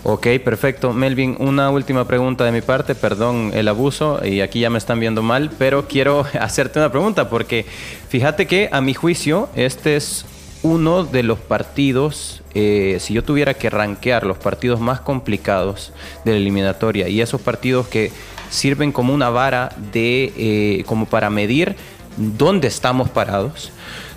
[0.02, 0.92] Ok, perfecto.
[0.92, 4.98] Melvin, una última pregunta de mi parte, perdón el abuso, y aquí ya me están
[4.98, 7.64] viendo mal, pero quiero hacerte una pregunta, porque
[8.08, 10.26] fíjate que a mi juicio este es
[10.62, 15.92] uno de los partidos, eh, si yo tuviera que rankear los partidos más complicados
[16.24, 18.12] de la eliminatoria y esos partidos que
[18.50, 21.76] sirven como una vara de, eh, como para medir
[22.16, 23.72] dónde estamos parados.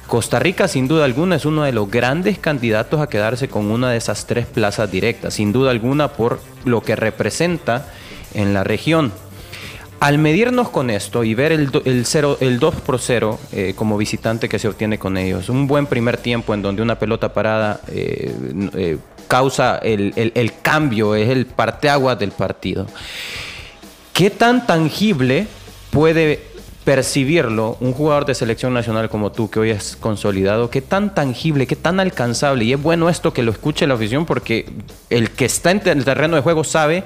[0.07, 3.89] Costa Rica, sin duda alguna, es uno de los grandes candidatos a quedarse con una
[3.89, 7.87] de esas tres plazas directas, sin duda alguna por lo que representa
[8.35, 9.11] en la región.
[9.99, 12.05] Al medirnos con esto y ver el, el,
[12.39, 16.17] el 2 por 0 eh, como visitante que se obtiene con ellos, un buen primer
[16.17, 18.35] tiempo en donde una pelota parada eh,
[18.75, 22.87] eh, causa el, el, cambio, es el parteaguas del partido.
[24.13, 25.47] ¿Qué tan tangible
[25.91, 26.41] puede
[26.83, 30.69] percibirlo un jugador de selección nacional como tú, que hoy es consolidado?
[30.69, 32.65] ¿Qué tan tangible, qué tan alcanzable?
[32.65, 34.69] Y es bueno esto que lo escuche la afición porque
[35.09, 37.05] el que está en el terreno de juego sabe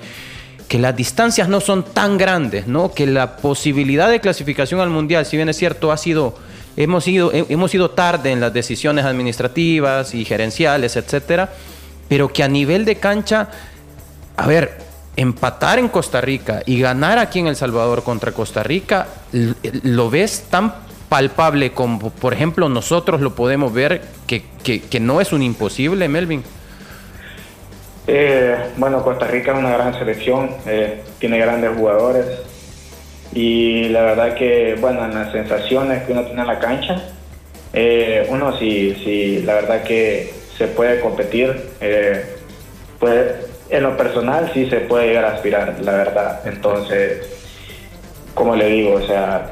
[0.70, 2.94] que las distancias no son tan grandes, ¿no?
[2.94, 6.36] Que la posibilidad de clasificación al mundial, si bien es cierto, ha sido
[6.78, 11.50] hemos ido hemos ido tarde en las decisiones administrativas y gerenciales, etcétera,
[12.08, 13.50] pero que a nivel de cancha,
[14.38, 14.78] a ver,
[15.16, 19.08] empatar en Costa Rica y ganar aquí en El Salvador contra Costa Rica,
[19.82, 20.76] lo ves tan
[21.10, 26.44] palpable como, por ejemplo, nosotros lo podemos ver, que, que no es un imposible, Melvin.
[28.12, 32.26] Eh, bueno, Costa Rica es una gran selección, eh, tiene grandes jugadores
[33.34, 37.04] y la verdad que, bueno, en las sensaciones que uno tiene en la cancha,
[37.72, 41.56] eh, uno sí, sí, la verdad que se puede competir,
[43.00, 43.28] pues
[43.70, 46.42] en lo personal sí se puede llegar a aspirar, la verdad.
[46.46, 47.28] Entonces,
[48.34, 49.52] como le digo, o sea,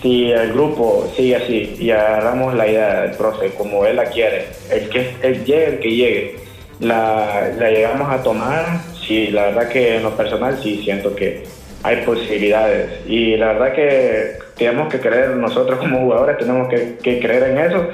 [0.00, 4.46] si el grupo sigue así y agarramos la idea del profe como él la quiere,
[4.70, 6.39] el que llegue, el que llegue
[6.80, 11.44] la, llegamos a tomar, sí, la verdad que en lo personal sí siento que
[11.82, 13.06] hay posibilidades.
[13.06, 17.86] Y la verdad que tenemos que creer nosotros como jugadores, tenemos que, creer en eso,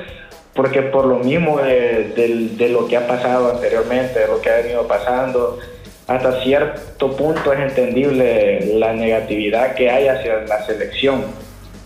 [0.54, 4.86] porque por lo mismo de, lo que ha pasado anteriormente, de lo que ha venido
[4.86, 5.58] pasando,
[6.06, 11.24] hasta cierto punto es entendible la negatividad que hay hacia la selección,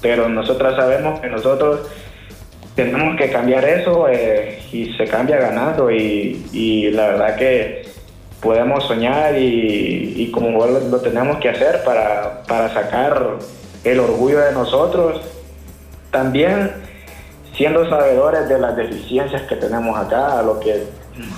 [0.03, 1.89] pero nosotros sabemos que nosotros
[2.85, 7.83] tenemos que cambiar eso eh, y se cambia ganando y, la verdad que
[8.41, 13.37] podemos soñar y, como lo, tenemos que hacer para, sacar
[13.85, 15.21] el orgullo de nosotros.
[16.11, 16.73] También
[17.55, 20.85] siendo sabedores de las deficiencias que tenemos acá, lo que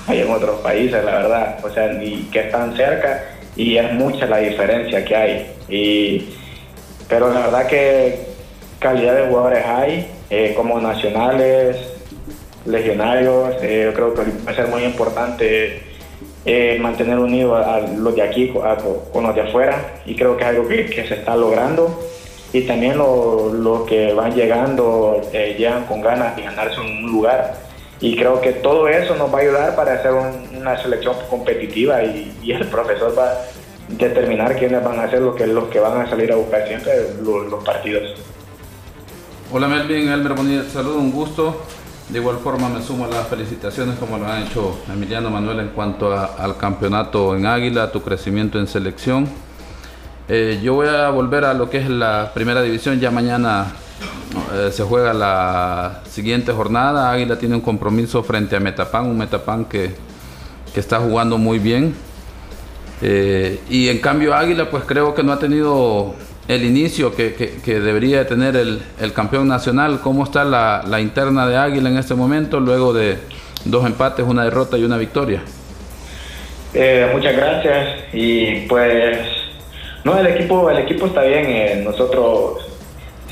[0.06, 3.24] hay en otros países, la verdad, o sea, y que están cerca
[3.56, 5.52] y es mucha la diferencia que hay.
[5.68, 6.34] Y,
[7.08, 8.31] pero la verdad que
[8.82, 11.76] calidad de jugadores hay, eh, como nacionales,
[12.66, 13.54] legionarios.
[13.62, 15.82] Eh, yo creo que va a ser muy importante
[16.44, 18.52] eh, mantener unidos a los de aquí
[19.12, 21.98] con los de afuera y creo que es algo que, se está logrando.
[22.52, 27.54] Y también los que van llegando llegan con ganas de ganarse un lugar.
[27.98, 32.52] Y creo que todo eso nos va a ayudar para hacer una selección competitiva y,
[32.52, 33.38] el profesor va a
[33.88, 36.92] determinar quiénes van a ser los que, los que van a salir a buscar siempre
[37.22, 38.31] los partidos.
[39.54, 41.66] Hola Melvin, Elmer Bonilla, saludo, un gusto.
[42.08, 45.68] De igual forma me sumo a las felicitaciones como lo han hecho Emiliano Manuel en
[45.68, 49.28] cuanto al campeonato en Águila, tu crecimiento en selección.
[50.26, 53.66] Eh, yo voy a volver a lo que es la primera división, ya mañana
[54.54, 57.12] eh, se juega la siguiente jornada.
[57.12, 59.94] Águila tiene un compromiso frente a Metapan, un Metapan que,
[60.72, 61.94] que está jugando muy bien.
[63.02, 66.14] Eh, y en cambio Águila pues creo que no ha tenido
[66.48, 70.00] el inicio que, que, debería tener el, el, campeón nacional.
[70.02, 73.18] ¿Cómo está la, la, interna de Águila en este momento, luego de
[73.64, 75.42] dos empates, una derrota y una victoria?
[76.74, 78.04] Eh, muchas gracias.
[78.12, 79.18] Y pues,
[80.04, 81.44] no, el equipo, el equipo está bien.
[81.46, 82.68] Eh, nosotros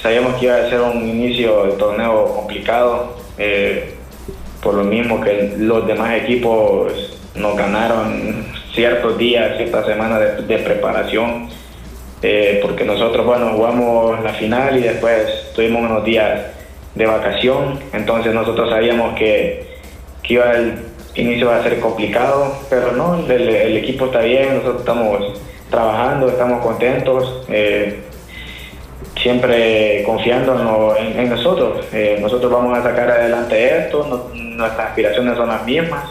[0.01, 3.95] sabíamos que iba a ser un inicio de torneo complicado, eh,
[4.63, 6.93] por lo mismo que los demás equipos
[7.35, 11.49] nos ganaron ciertos días, ciertas semanas de, de preparación
[12.23, 16.41] eh, porque nosotros, bueno, jugamos la final y después tuvimos unos días
[16.95, 19.67] de vacación, entonces nosotros sabíamos que,
[20.23, 20.79] que iba el
[21.15, 25.41] inicio a ser complicado, pero no, el, equipo está bien, nosotros estamos
[25.71, 27.45] trabajando, estamos contentos.
[27.49, 28.01] Eh,
[29.23, 31.87] siempre confiando en, nosotros.
[31.93, 36.05] Eh, nosotros vamos a sacar adelante esto, nuestras aspiraciones son las mismas.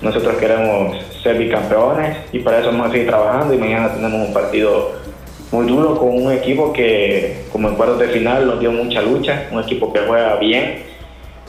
[0.00, 4.32] Nosotros queremos ser bicampeones y para eso vamos a seguir trabajando y mañana tenemos un
[4.32, 4.92] partido
[5.50, 9.48] muy duro con un equipo que como en cuartos de final nos dio mucha lucha,
[9.50, 10.82] un equipo que juega bien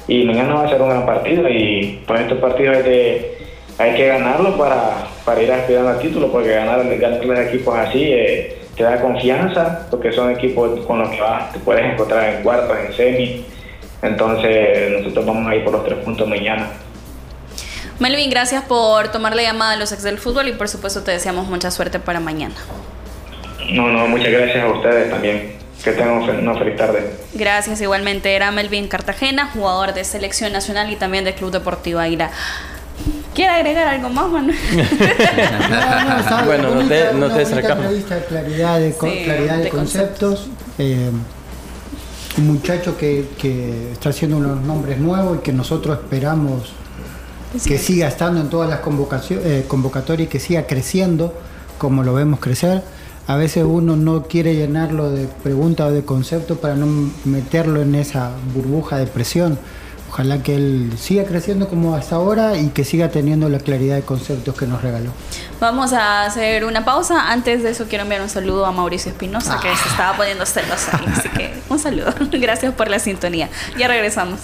[0.08, 2.78] y mañana va a ser un gran partido y por estos partidos
[3.78, 8.58] hay, que ganarlo para, para ir aspirando al título porque ganar, los equipos así eh,
[8.76, 12.78] te da confianza porque son equipos con los que vas, te puedes encontrar en cuartos,
[12.78, 13.46] en semi.
[14.02, 16.70] Entonces nosotros vamos a ir por los tres puntos mañana.
[18.00, 21.12] Melvin, gracias por tomar la llamada de los ex del fútbol y por supuesto te
[21.12, 22.56] deseamos mucha suerte para mañana.
[23.72, 25.60] No, no, muchas gracias a ustedes también.
[25.84, 27.10] Que tengan una feliz tarde.
[27.34, 28.36] Gracias, igualmente.
[28.36, 32.32] Era Melvin Cartagena, jugador de Selección Nacional y también del Club Deportivo Águila.
[33.34, 34.58] ¿Quiere agregar algo más, Manuel?
[36.46, 37.86] bueno, no te, no te sacamos.
[38.28, 40.50] claridad de, claridad de, conceptos.
[40.78, 41.12] Eh,
[42.38, 46.74] un muchacho que, que, está haciendo unos nombres nuevos y que nosotros esperamos
[47.66, 48.80] que siga estando en todas las
[49.32, 51.34] eh, convocatorias y que siga creciendo
[51.78, 52.84] como lo vemos crecer.
[53.30, 56.88] A veces uno no quiere llenarlo de preguntas o de conceptos para no
[57.24, 59.58] meterlo en esa burbuja de presión
[60.12, 64.02] Ojalá que él siga creciendo como hasta ahora y que siga teniendo la claridad de
[64.02, 65.12] conceptos que nos regaló.
[65.60, 67.32] Vamos a hacer una pausa.
[67.32, 70.90] Antes de eso quiero enviar un saludo a Mauricio Espinosa que se estaba poniendo celoso.
[71.16, 72.14] Así que un saludo.
[72.32, 73.50] Gracias por la sintonía.
[73.78, 74.40] Ya regresamos.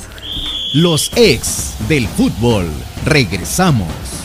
[0.75, 2.71] Los ex del fútbol.
[3.03, 4.24] Regresamos.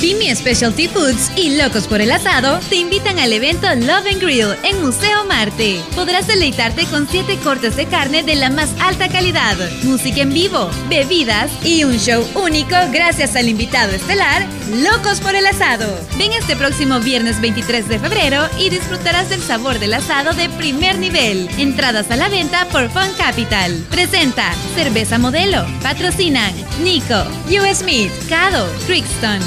[0.00, 4.56] Pimi Specialty Foods y Locos por el Asado te invitan al evento Love and Grill
[4.64, 5.78] en Museo Marte.
[5.94, 10.70] Podrás deleitarte con siete cortes de carne de la más alta calidad, música en vivo,
[10.88, 14.46] bebidas y un show único gracias al invitado estelar
[14.76, 15.98] Locos por el Asado.
[16.16, 20.98] Ven este próximo viernes 23 de febrero y disfrutarás del sabor del asado de primer
[20.98, 21.48] nivel.
[21.58, 23.84] Entradas a la venta por Fun Capital.
[23.90, 25.66] Presenta Cerveza Modelo.
[25.82, 29.40] Patrocinan Nico, US Meat, Cado, Crixton,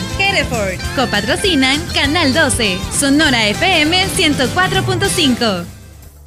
[0.95, 5.65] Copatrocinan Canal 12, Sonora FM 104.5.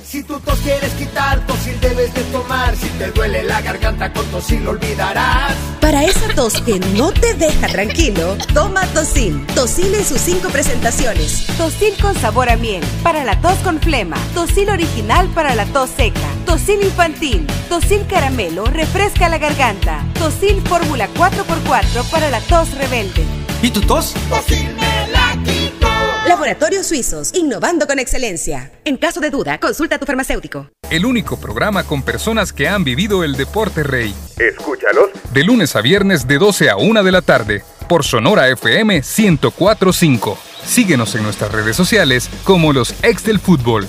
[0.06, 2.76] Si tu tos quieres quitar, tosil debes de tomar.
[2.76, 5.52] Si te duele la garganta, con tosil lo olvidarás.
[5.80, 9.44] Para esa tos que no te deja tranquilo, toma Tosil.
[9.54, 11.46] Tosil en sus cinco presentaciones.
[11.58, 14.16] Tosil con sabor a miel, para la tos con flema.
[14.32, 16.28] Tosil original para la tos seca.
[16.44, 17.44] Tosil infantil.
[17.68, 20.04] Tosil caramelo, refresca la garganta.
[20.18, 23.45] Tosil fórmula 4x4 para la tos rebelde.
[23.62, 24.14] ¿Y tu tos?
[24.28, 25.88] Tosil me la quito.
[26.26, 28.70] Laboratorios Suizos, innovando con excelencia.
[28.84, 30.68] En caso de duda, consulta a tu farmacéutico.
[30.90, 34.14] El único programa con personas que han vivido el deporte rey.
[34.38, 35.10] Escúchalos.
[35.32, 40.38] De lunes a viernes de 12 a 1 de la tarde, por Sonora FM 1045.
[40.64, 43.86] Síguenos en nuestras redes sociales como los ex del fútbol.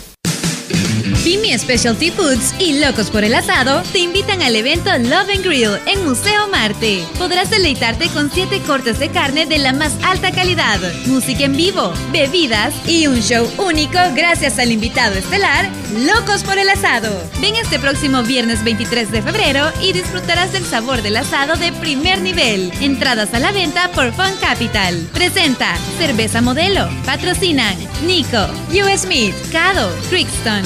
[1.27, 5.77] Pimi Specialty Foods y Locos por el Asado te invitan al evento Love and Grill
[5.85, 7.03] en Museo Marte.
[7.17, 11.91] Podrás deleitarte con siete cortes de carne de la más alta calidad, música en vivo,
[12.13, 17.09] bebidas y un show único gracias al invitado estelar Locos por el Asado.
[17.41, 22.21] Ven este próximo viernes 23 de febrero y disfrutarás del sabor del asado de primer
[22.21, 22.71] nivel.
[22.81, 24.95] Entradas a la venta por Fun Capital.
[25.13, 26.87] Presenta Cerveza Modelo.
[27.05, 27.75] Patrocinan
[28.05, 30.63] Nico, US Meat, Cado, Crixton,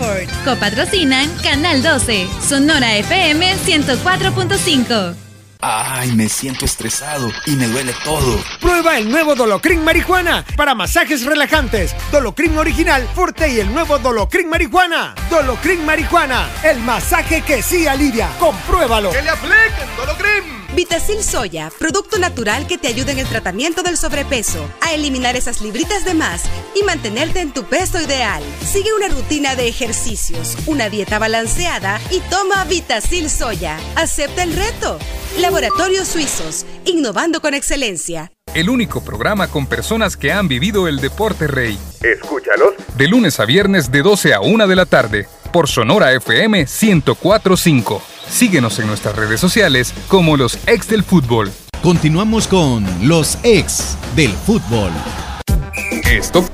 [0.00, 0.28] Hereford.
[0.44, 5.14] Copatrocinan Canal 12, Sonora FM 104.5.
[5.60, 8.38] Ay, me siento estresado y me duele todo.
[8.60, 11.94] Prueba el nuevo Dolocrin Marihuana para masajes relajantes.
[12.12, 15.14] Dolocrin original, fuerte y el nuevo Dolocrin Marihuana.
[15.30, 18.28] Dolocrin Marihuana, el masaje que sí alivia.
[18.38, 19.10] Compruébalo.
[19.10, 20.55] ¡Que le apliquen Dolocrin!
[20.76, 25.62] Vitacil Soya, producto natural que te ayuda en el tratamiento del sobrepeso, a eliminar esas
[25.62, 26.42] libritas de más
[26.74, 28.42] y mantenerte en tu peso ideal.
[28.60, 33.78] Sigue una rutina de ejercicios, una dieta balanceada y toma Vitacil Soya.
[33.94, 34.98] Acepta el reto.
[35.38, 38.30] Laboratorios Suizos, innovando con excelencia.
[38.52, 41.78] El único programa con personas que han vivido el deporte rey.
[42.02, 42.74] Escúchalos.
[42.96, 45.26] De lunes a viernes de 12 a 1 de la tarde,
[45.56, 48.02] por Sonora FM 1045.
[48.28, 51.50] Síguenos en nuestras redes sociales como los ex del fútbol.
[51.82, 54.90] Continuamos con los ex del fútbol.
[56.10, 56.44] Esto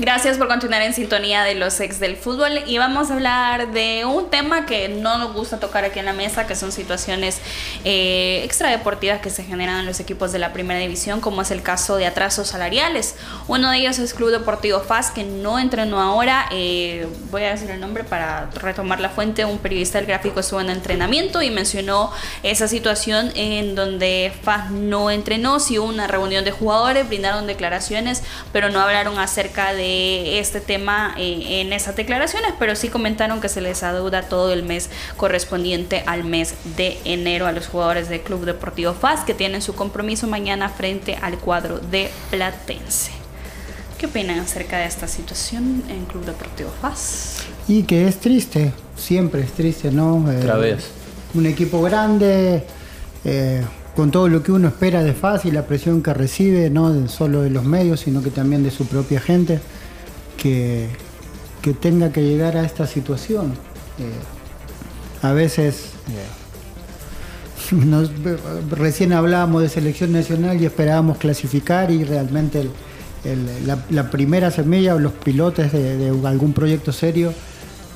[0.00, 4.06] Gracias por continuar en sintonía de los ex del fútbol y vamos a hablar de
[4.06, 7.38] un tema que no nos gusta tocar aquí en la mesa, que son situaciones
[7.84, 11.60] eh, extradeportivas que se generan en los equipos de la primera división, como es el
[11.60, 13.14] caso de atrasos salariales.
[13.46, 17.70] Uno de ellos es Club Deportivo FAS, que no entrenó ahora, eh, voy a decir
[17.70, 22.10] el nombre para retomar la fuente, un periodista del gráfico estuvo en entrenamiento y mencionó
[22.42, 28.22] esa situación en donde FAS no entrenó, sí hubo una reunión de jugadores, brindaron declaraciones,
[28.50, 33.40] pero no hablaron acerca de de este tema eh, en esas declaraciones, pero sí comentaron
[33.40, 38.08] que se les adeuda todo el mes correspondiente al mes de enero a los jugadores
[38.08, 43.10] del Club Deportivo FAS que tienen su compromiso mañana frente al cuadro de Platense.
[43.98, 47.42] ¿Qué opinan acerca de esta situación en Club Deportivo FAS?
[47.68, 50.24] Y que es triste, siempre es triste, ¿no?
[50.24, 50.86] Otra vez.
[51.34, 52.64] Un equipo grande,
[53.24, 53.62] eh,
[53.94, 57.42] con todo lo que uno espera de FAS y la presión que recibe, no solo
[57.42, 59.60] de los medios, sino que también de su propia gente,
[60.40, 60.88] que,
[61.62, 63.52] que tenga que llegar a esta situación.
[63.98, 65.90] Eh, a veces,
[67.72, 68.10] nos-
[68.70, 72.70] recién hablábamos de selección nacional y esperábamos clasificar y realmente el-
[73.24, 77.32] el- la, la primera semilla o los pilotes de, de algún proyecto serio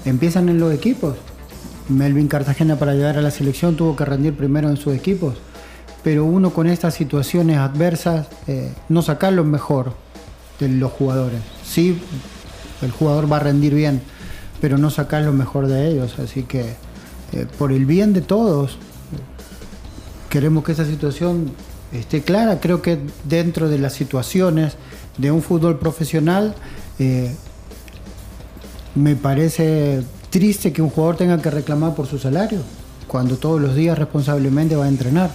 [0.04, 1.16] empiezan en los equipos.
[1.88, 5.34] Melvin Cartagena para llegar a la selección tuvo que rendir primero en sus equipos,
[6.02, 9.92] pero uno con estas situaciones adversas eh, no sacar lo mejor
[10.60, 11.40] de los jugadores.
[11.64, 11.98] Sí,
[12.84, 14.02] el jugador va a rendir bien,
[14.60, 16.18] pero no sacar lo mejor de ellos.
[16.18, 16.74] Así que
[17.32, 18.78] eh, por el bien de todos,
[20.30, 21.52] queremos que esa situación
[21.92, 22.60] esté clara.
[22.60, 24.74] Creo que dentro de las situaciones
[25.18, 26.54] de un fútbol profesional,
[26.98, 27.34] eh,
[28.94, 32.60] me parece triste que un jugador tenga que reclamar por su salario,
[33.06, 35.30] cuando todos los días responsablemente va a entrenar.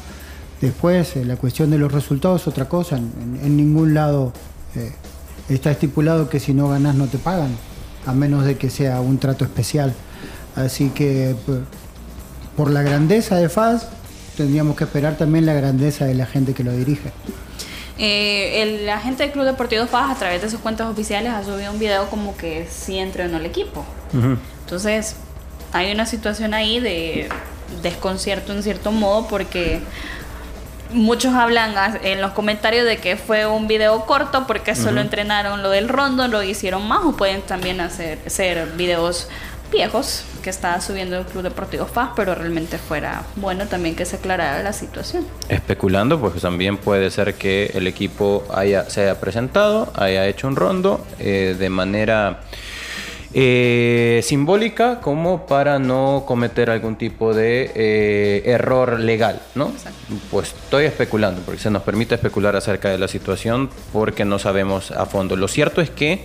[0.62, 2.98] Después, eh, la cuestión de los resultados es otra cosa.
[2.98, 4.34] En, ningún lado
[5.50, 7.56] está estipulado que si no ganas no te pagan,
[8.06, 9.94] a menos de que sea un trato especial.
[10.56, 11.36] Así que
[12.56, 13.88] por la grandeza de FAS,
[14.36, 17.12] tendríamos que esperar también la grandeza de la gente que lo dirige.
[17.98, 21.72] Eh, el agente del Club Deportivo FAS a través de sus cuentas oficiales ha subido
[21.72, 23.86] un video como que sí entrenó el equipo.
[24.62, 25.16] Entonces,
[25.74, 27.30] hay una situación ahí de
[27.84, 29.82] desconcierto en cierto modo porque
[30.92, 31.74] muchos hablan
[32.04, 36.28] en los comentarios de que fue un video corto porque solo entrenaron lo del rondo,
[36.28, 39.30] lo hicieron más o pueden también hacer ser videos
[39.72, 44.16] viejos que está subiendo el Club Deportivo FAS, pero realmente fuera bueno también que se
[44.16, 45.26] aclarara la situación.
[45.48, 50.56] Especulando, pues también puede ser que el equipo haya, se haya presentado, haya hecho un
[50.56, 52.42] rondo eh, de manera
[53.32, 59.72] eh, simbólica como para no cometer algún tipo de eh, error legal, ¿no?
[60.32, 64.90] Pues estoy especulando, porque se nos permite especular acerca de la situación porque no sabemos
[64.90, 65.36] a fondo.
[65.36, 66.24] Lo cierto es que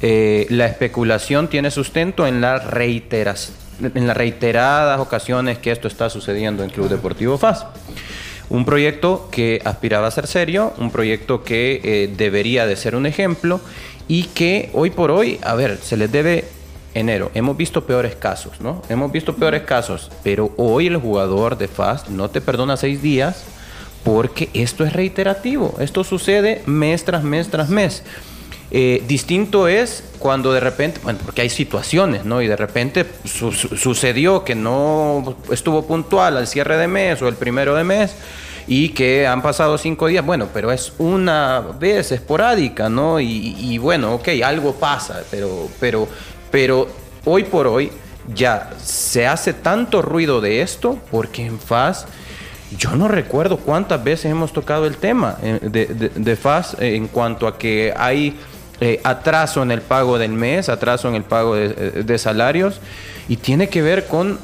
[0.00, 6.10] eh, la especulación tiene sustento en las reiteras, en las reiteradas ocasiones que esto está
[6.10, 7.64] sucediendo en Club Deportivo FAS.
[8.50, 13.60] Un proyecto que aspiraba a ser serio, un proyecto que debería de ser un ejemplo
[14.08, 16.44] y que hoy por hoy, a ver, se les debe
[16.94, 17.30] enero.
[17.34, 18.82] Hemos visto peores casos, ¿no?
[18.88, 23.44] Hemos visto peores casos, pero hoy el jugador de FAS no te perdona seis días
[24.04, 25.74] porque esto es reiterativo.
[25.78, 28.02] Esto sucede mes tras mes tras mes.
[28.70, 32.42] Eh, distinto es cuando de repente, bueno, porque hay situaciones, ¿no?
[32.42, 37.28] Y de repente su- su- sucedió que no estuvo puntual al cierre de mes o
[37.28, 38.14] el primero de mes
[38.70, 43.18] y que han pasado cinco días, bueno, pero es una vez esporádica, ¿no?
[43.18, 46.06] Y, bueno, ok, algo pasa, pero, pero,
[46.50, 46.86] pero
[47.24, 47.90] hoy por hoy
[48.34, 52.06] ya se hace tanto ruido de esto porque en FAS
[52.76, 57.08] yo no recuerdo cuántas veces hemos tocado el tema eh, de, de- FAS eh, en
[57.08, 58.38] cuanto a que hay
[58.82, 62.82] eh, atraso en el pago del mes, atraso en el pago de salarios,
[63.28, 64.38] y tiene que ver con...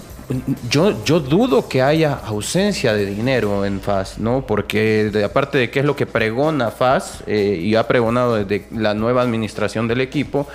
[0.70, 4.46] Yo, yo dudo que haya ausencia de dinero en FAS, ¿no?
[4.46, 8.66] Porque de- aparte de qué es lo que pregona FAS, eh, y ha pregonado desde
[8.74, 10.48] la nueva administración del equipo,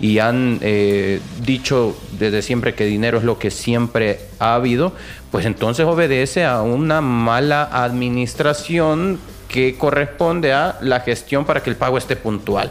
[0.00, 4.92] y han eh, dicho desde siempre que dinero es lo que siempre ha habido,
[5.30, 11.76] pues entonces obedece a una mala administración que corresponde a la gestión para que el
[11.76, 12.70] pago esté puntual.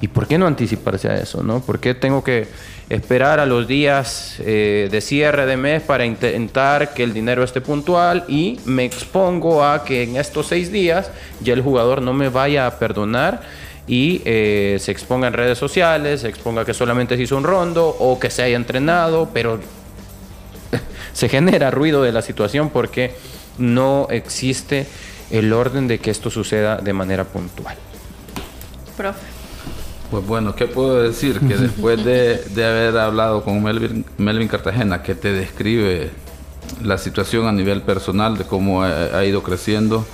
[0.00, 1.42] ¿Y por qué no anticiparse a eso?
[1.42, 1.58] ¿no?
[1.60, 2.46] ¿Por qué tengo que
[2.88, 7.60] esperar a los días eh, de cierre de mes para intentar que el dinero esté
[7.60, 11.10] puntual y me expongo a que en estos seis días
[11.40, 13.42] ya el jugador no me vaya a perdonar
[13.86, 17.88] y eh, se exponga en redes sociales, se exponga que solamente se hizo un rondo
[17.88, 19.60] o que se haya entrenado, pero
[21.12, 23.14] se genera ruido de la situación porque
[23.58, 24.86] no existe
[25.30, 27.76] el orden de que esto suceda de manera puntual.
[28.96, 29.37] Profe.
[30.10, 31.40] Pues bueno, ¿qué puedo decir?
[31.40, 36.10] Que después de, de haber hablado con Melvin, Melvin Cartagena, que te describe
[36.82, 40.06] la situación a nivel personal de cómo ha, ha ido creciendo,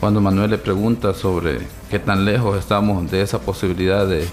[0.00, 1.58] cuando Manuel le pregunta sobre
[1.90, 4.26] qué tan lejos estamos de esa posibilidad de,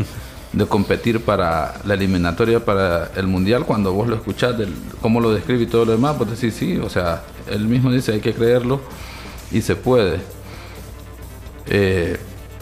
[0.54, 5.32] de competir para la eliminatoria para el Mundial, cuando vos lo escuchás, del, cómo lo
[5.32, 8.34] describe y todo lo demás, vos decís sí, o sea, él mismo dice hay que
[8.34, 8.82] creerlo
[9.52, 10.20] y se puede.
[11.68, 12.18] Eh,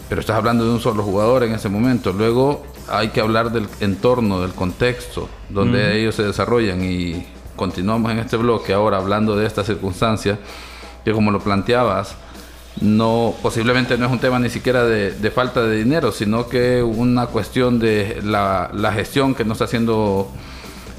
[0.10, 2.14] pero estás hablando de un solo jugador en ese momento.
[2.14, 8.20] Luego hay que hablar del entorno, del contexto donde ellos se desarrollan y continuamos en
[8.20, 10.40] este bloque ahora hablando de esta circunstancia
[11.04, 12.16] que como lo planteabas,
[12.82, 17.28] no posiblemente no es un tema ni siquiera de, falta de dinero, sino que una
[17.28, 20.30] cuestión de la, gestión que no está haciendo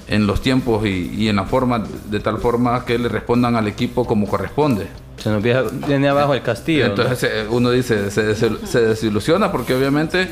[0.09, 4.06] en los tiempos y, en la forma, de tal forma que le respondan al equipo
[4.06, 4.86] como corresponde.
[5.18, 6.86] Se nos viene abajo el castillo.
[6.86, 10.28] Entonces eh, uno dice, se, se, desilusiona porque obviamente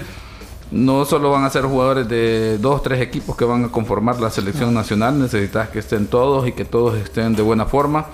[0.71, 4.31] no solo van a ser jugadores de dos, tres equipos que van a conformar la
[4.31, 8.07] selección nacional, necesitas que estén todos y que todos estén de buena forma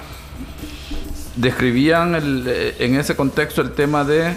[1.36, 2.14] describían
[2.46, 4.36] eh, en ese contexto el tema de,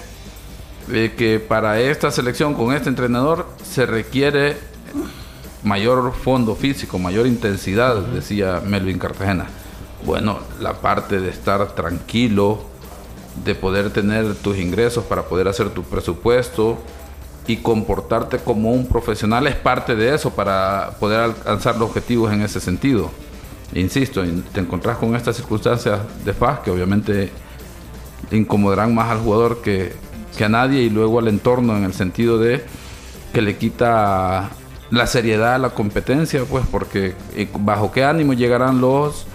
[0.87, 4.57] que para esta selección con este entrenador se requiere
[5.63, 9.47] mayor fondo físico, mayor intensidad, decía Melvin Cartagena.
[10.05, 12.59] Bueno, la parte de estar tranquilo,
[13.43, 16.77] de poder tener tus ingresos para poder hacer tu presupuesto
[17.47, 22.41] y comportarte como un profesional es parte de eso para poder alcanzar los objetivos en
[22.41, 23.09] ese sentido.
[23.73, 27.31] Insisto, te encontrás con estas circunstancias de FAS que obviamente
[28.31, 29.93] incomodarán más al jugador que,
[30.43, 32.63] a nadie y luego al entorno en el sentido de
[33.33, 34.49] que le quita
[34.91, 39.25] la seriedad a la competencia, pues porque eh, bajo qué ánimo llegarán los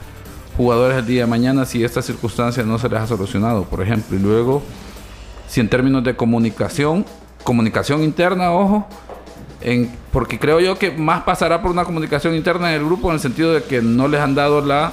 [0.61, 4.15] jugadores el día de mañana si esta circunstancia no se les ha solucionado, por ejemplo.
[4.15, 4.63] Y luego,
[5.49, 7.07] si en términos de comunicación,
[7.45, 8.87] comunicación interna, ojo,
[10.13, 13.21] porque creo yo que más pasará por una comunicación interna en el grupo en el
[13.21, 14.93] sentido de que no les han dado la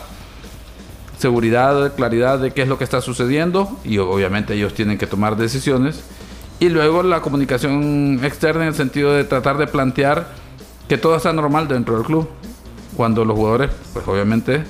[1.17, 5.35] seguridad, claridad de qué es lo que está sucediendo y obviamente ellos tienen que tomar
[5.35, 6.01] decisiones.
[6.61, 10.29] Y luego la comunicación externa en el sentido de tratar de plantear
[10.87, 12.29] que todo está normal dentro del club.
[12.95, 14.63] Cuando los jugadores, pues obviamente,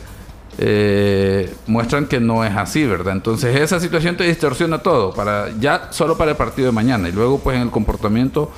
[0.60, 3.14] eh, muestran que no es así, ¿verdad?
[3.14, 7.10] Entonces esa situación te distorsiona todo, para ya solo para el partido de mañana.
[7.10, 8.51] Y luego pues en el comportamiento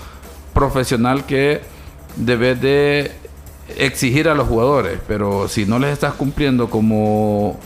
[0.54, 1.62] profesional que
[2.16, 3.12] debes de
[3.78, 7.60] exigir a los jugadores, pero si no les estás cumpliendo como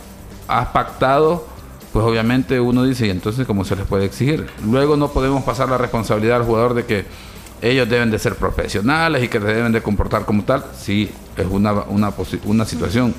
[0.47, 1.47] has pactado,
[1.93, 4.47] pues obviamente uno dice, ¿y entonces cómo se les puede exigir?
[4.65, 7.05] Luego no podemos pasar la responsabilidad al jugador de que
[7.61, 10.65] ellos deben de ser profesionales y que se deben de comportar como tal.
[10.77, 12.11] Sí, es una, una,
[12.45, 13.13] una situación,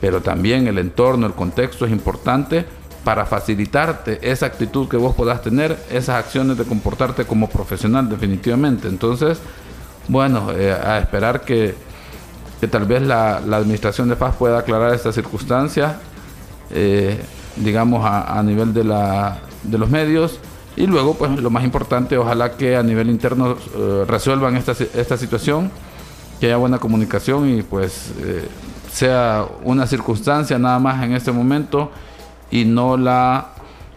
[0.00, 2.64] pero también el entorno, el contexto es importante
[3.04, 8.88] para facilitarte esa actitud que vos puedas tener, esas acciones de comportarte como profesional definitivamente.
[8.88, 9.38] Entonces,
[10.08, 11.74] bueno, eh, a esperar que,
[12.60, 15.98] que tal vez la, la, administración de paz pueda aclarar esta circunstancia,
[16.70, 17.20] eh,
[17.56, 20.40] digamos, a, nivel de, la, de los medios.
[20.76, 25.16] Y luego, pues lo más importante, ojalá que a nivel interno eh, resuelvan esta, esta
[25.16, 25.70] situación,
[26.40, 28.12] que haya buena comunicación y pues
[28.94, 31.90] sea una circunstancia nada más en este momento
[32.52, 33.48] y no la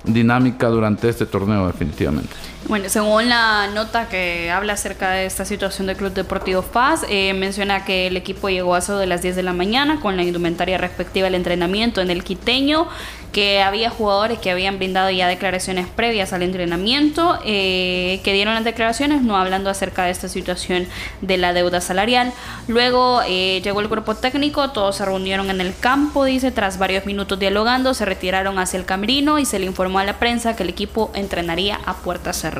[0.03, 2.33] dinámica durante este torneo definitivamente.
[2.65, 7.33] Bueno, según la nota que habla acerca de esta situación del Club Deportivo Paz, eh,
[7.33, 10.23] menciona que el equipo llegó a eso de las 10 de la mañana con la
[10.23, 12.89] indumentaria respectiva al entrenamiento en el Quiteño
[13.31, 18.63] que había jugadores que habían brindado ya declaraciones previas al entrenamiento, eh, que dieron las
[18.63, 20.87] declaraciones no hablando acerca de esta situación
[21.21, 22.33] de la deuda salarial.
[22.67, 27.05] Luego eh, llegó el grupo técnico, todos se reunieron en el campo, dice, tras varios
[27.05, 30.63] minutos dialogando, se retiraron hacia el camerino y se le informó a la prensa que
[30.63, 32.56] el equipo entrenaría a puerta cerrada.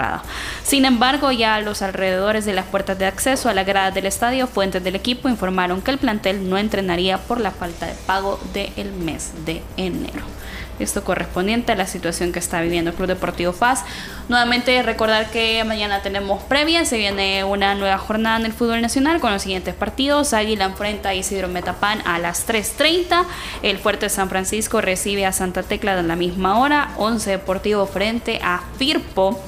[0.64, 4.06] Sin embargo, ya a los alrededores de las puertas de acceso a la grada del
[4.06, 8.40] estadio, fuentes del equipo informaron que el plantel no entrenaría por la falta de pago
[8.54, 10.24] del mes de enero
[10.80, 13.84] esto correspondiente a la situación que está viviendo el Club Deportivo FAS.
[14.30, 19.20] Nuevamente recordar que mañana tenemos previa, se viene una nueva jornada en el fútbol nacional
[19.20, 20.34] con los siguientes partidos.
[20.34, 23.26] Águila enfrenta a Isidro Metapán a las 3.30.
[23.64, 26.92] El Fuerte San Francisco recibe a Santa Tecla a la misma hora.
[26.98, 29.42] 11 Deportivo frente a Firpo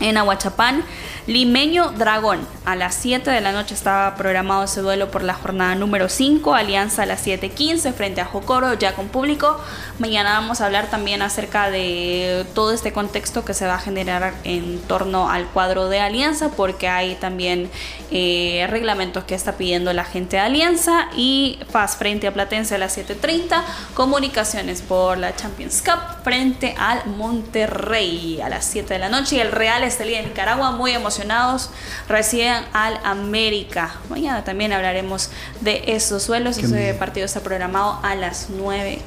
[0.00, 0.84] en Aguachapán.
[1.26, 2.46] Limeño Dragón.
[2.66, 6.54] A las 7 de la noche estaba programado ese duelo por la jornada número 5.
[6.54, 9.58] Alianza a las 7.15 frente a Jocoro, ya con público.
[9.98, 14.34] Mañana vamos a hablar también acerca de todo este contexto que se va a generar
[14.44, 17.70] en torno al cuadro de Alianza, porque hay también
[18.10, 21.08] eh, reglamentos que está pidiendo la gente de Alianza.
[21.16, 23.62] Y FAS frente a Platense a las 7.30.
[23.94, 29.36] Comunicaciones por la Champions Cup frente al Monterrey a las 7 de la noche.
[29.36, 31.60] Y el Real Estelí de Nicaragua, muy emocionado
[32.08, 33.94] reciben al América.
[34.08, 36.58] Mañana también hablaremos de esos suelos.
[36.58, 38.98] Ese partido está programado a las 9.15.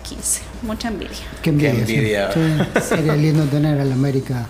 [0.62, 1.18] Mucha envidia.
[1.42, 2.30] Qué envidia.
[2.82, 4.48] sería lindo tener al América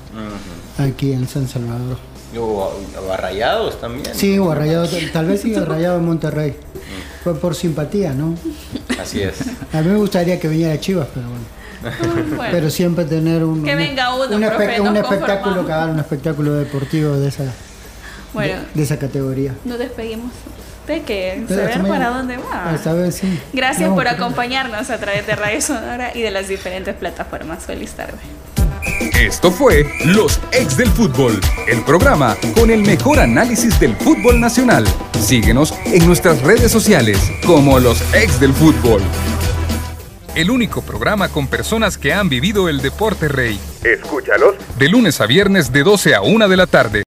[0.78, 1.98] aquí en San Salvador.
[2.40, 2.72] O
[3.18, 4.14] Rayados también.
[4.14, 6.56] Sí, o Rayados, tal vez sí Rayado en Monterrey.
[7.24, 8.36] Fue por simpatía, ¿no?
[9.02, 9.36] Así es.
[9.74, 11.57] A mí me gustaría que viniera Chivas, pero bueno.
[12.52, 17.44] Pero siempre tener un, que venga uno, un, espectáculo, un espectáculo deportivo de esa
[18.34, 19.54] Bueno, de, esa categoría.
[19.66, 20.32] Nos despedimos.
[20.88, 22.72] De que saber para dónde va.
[22.74, 23.40] Esta vez sí.
[23.52, 27.66] Gracias por acompañarnos a través de Radio Sonora y de las diferentes plataformas.
[27.66, 28.18] Feliz tarde.
[29.20, 34.86] Esto fue Los Ex del Fútbol, el programa con el mejor análisis del fútbol nacional.
[35.20, 39.02] Síguenos en nuestras redes sociales como Los Ex del Fútbol.
[40.38, 43.60] El único programa con personas que han vivido el deporte rey.
[43.84, 44.54] Escúchalos.
[44.78, 46.96] De lunes a viernes de 12 a 1 de la tarde.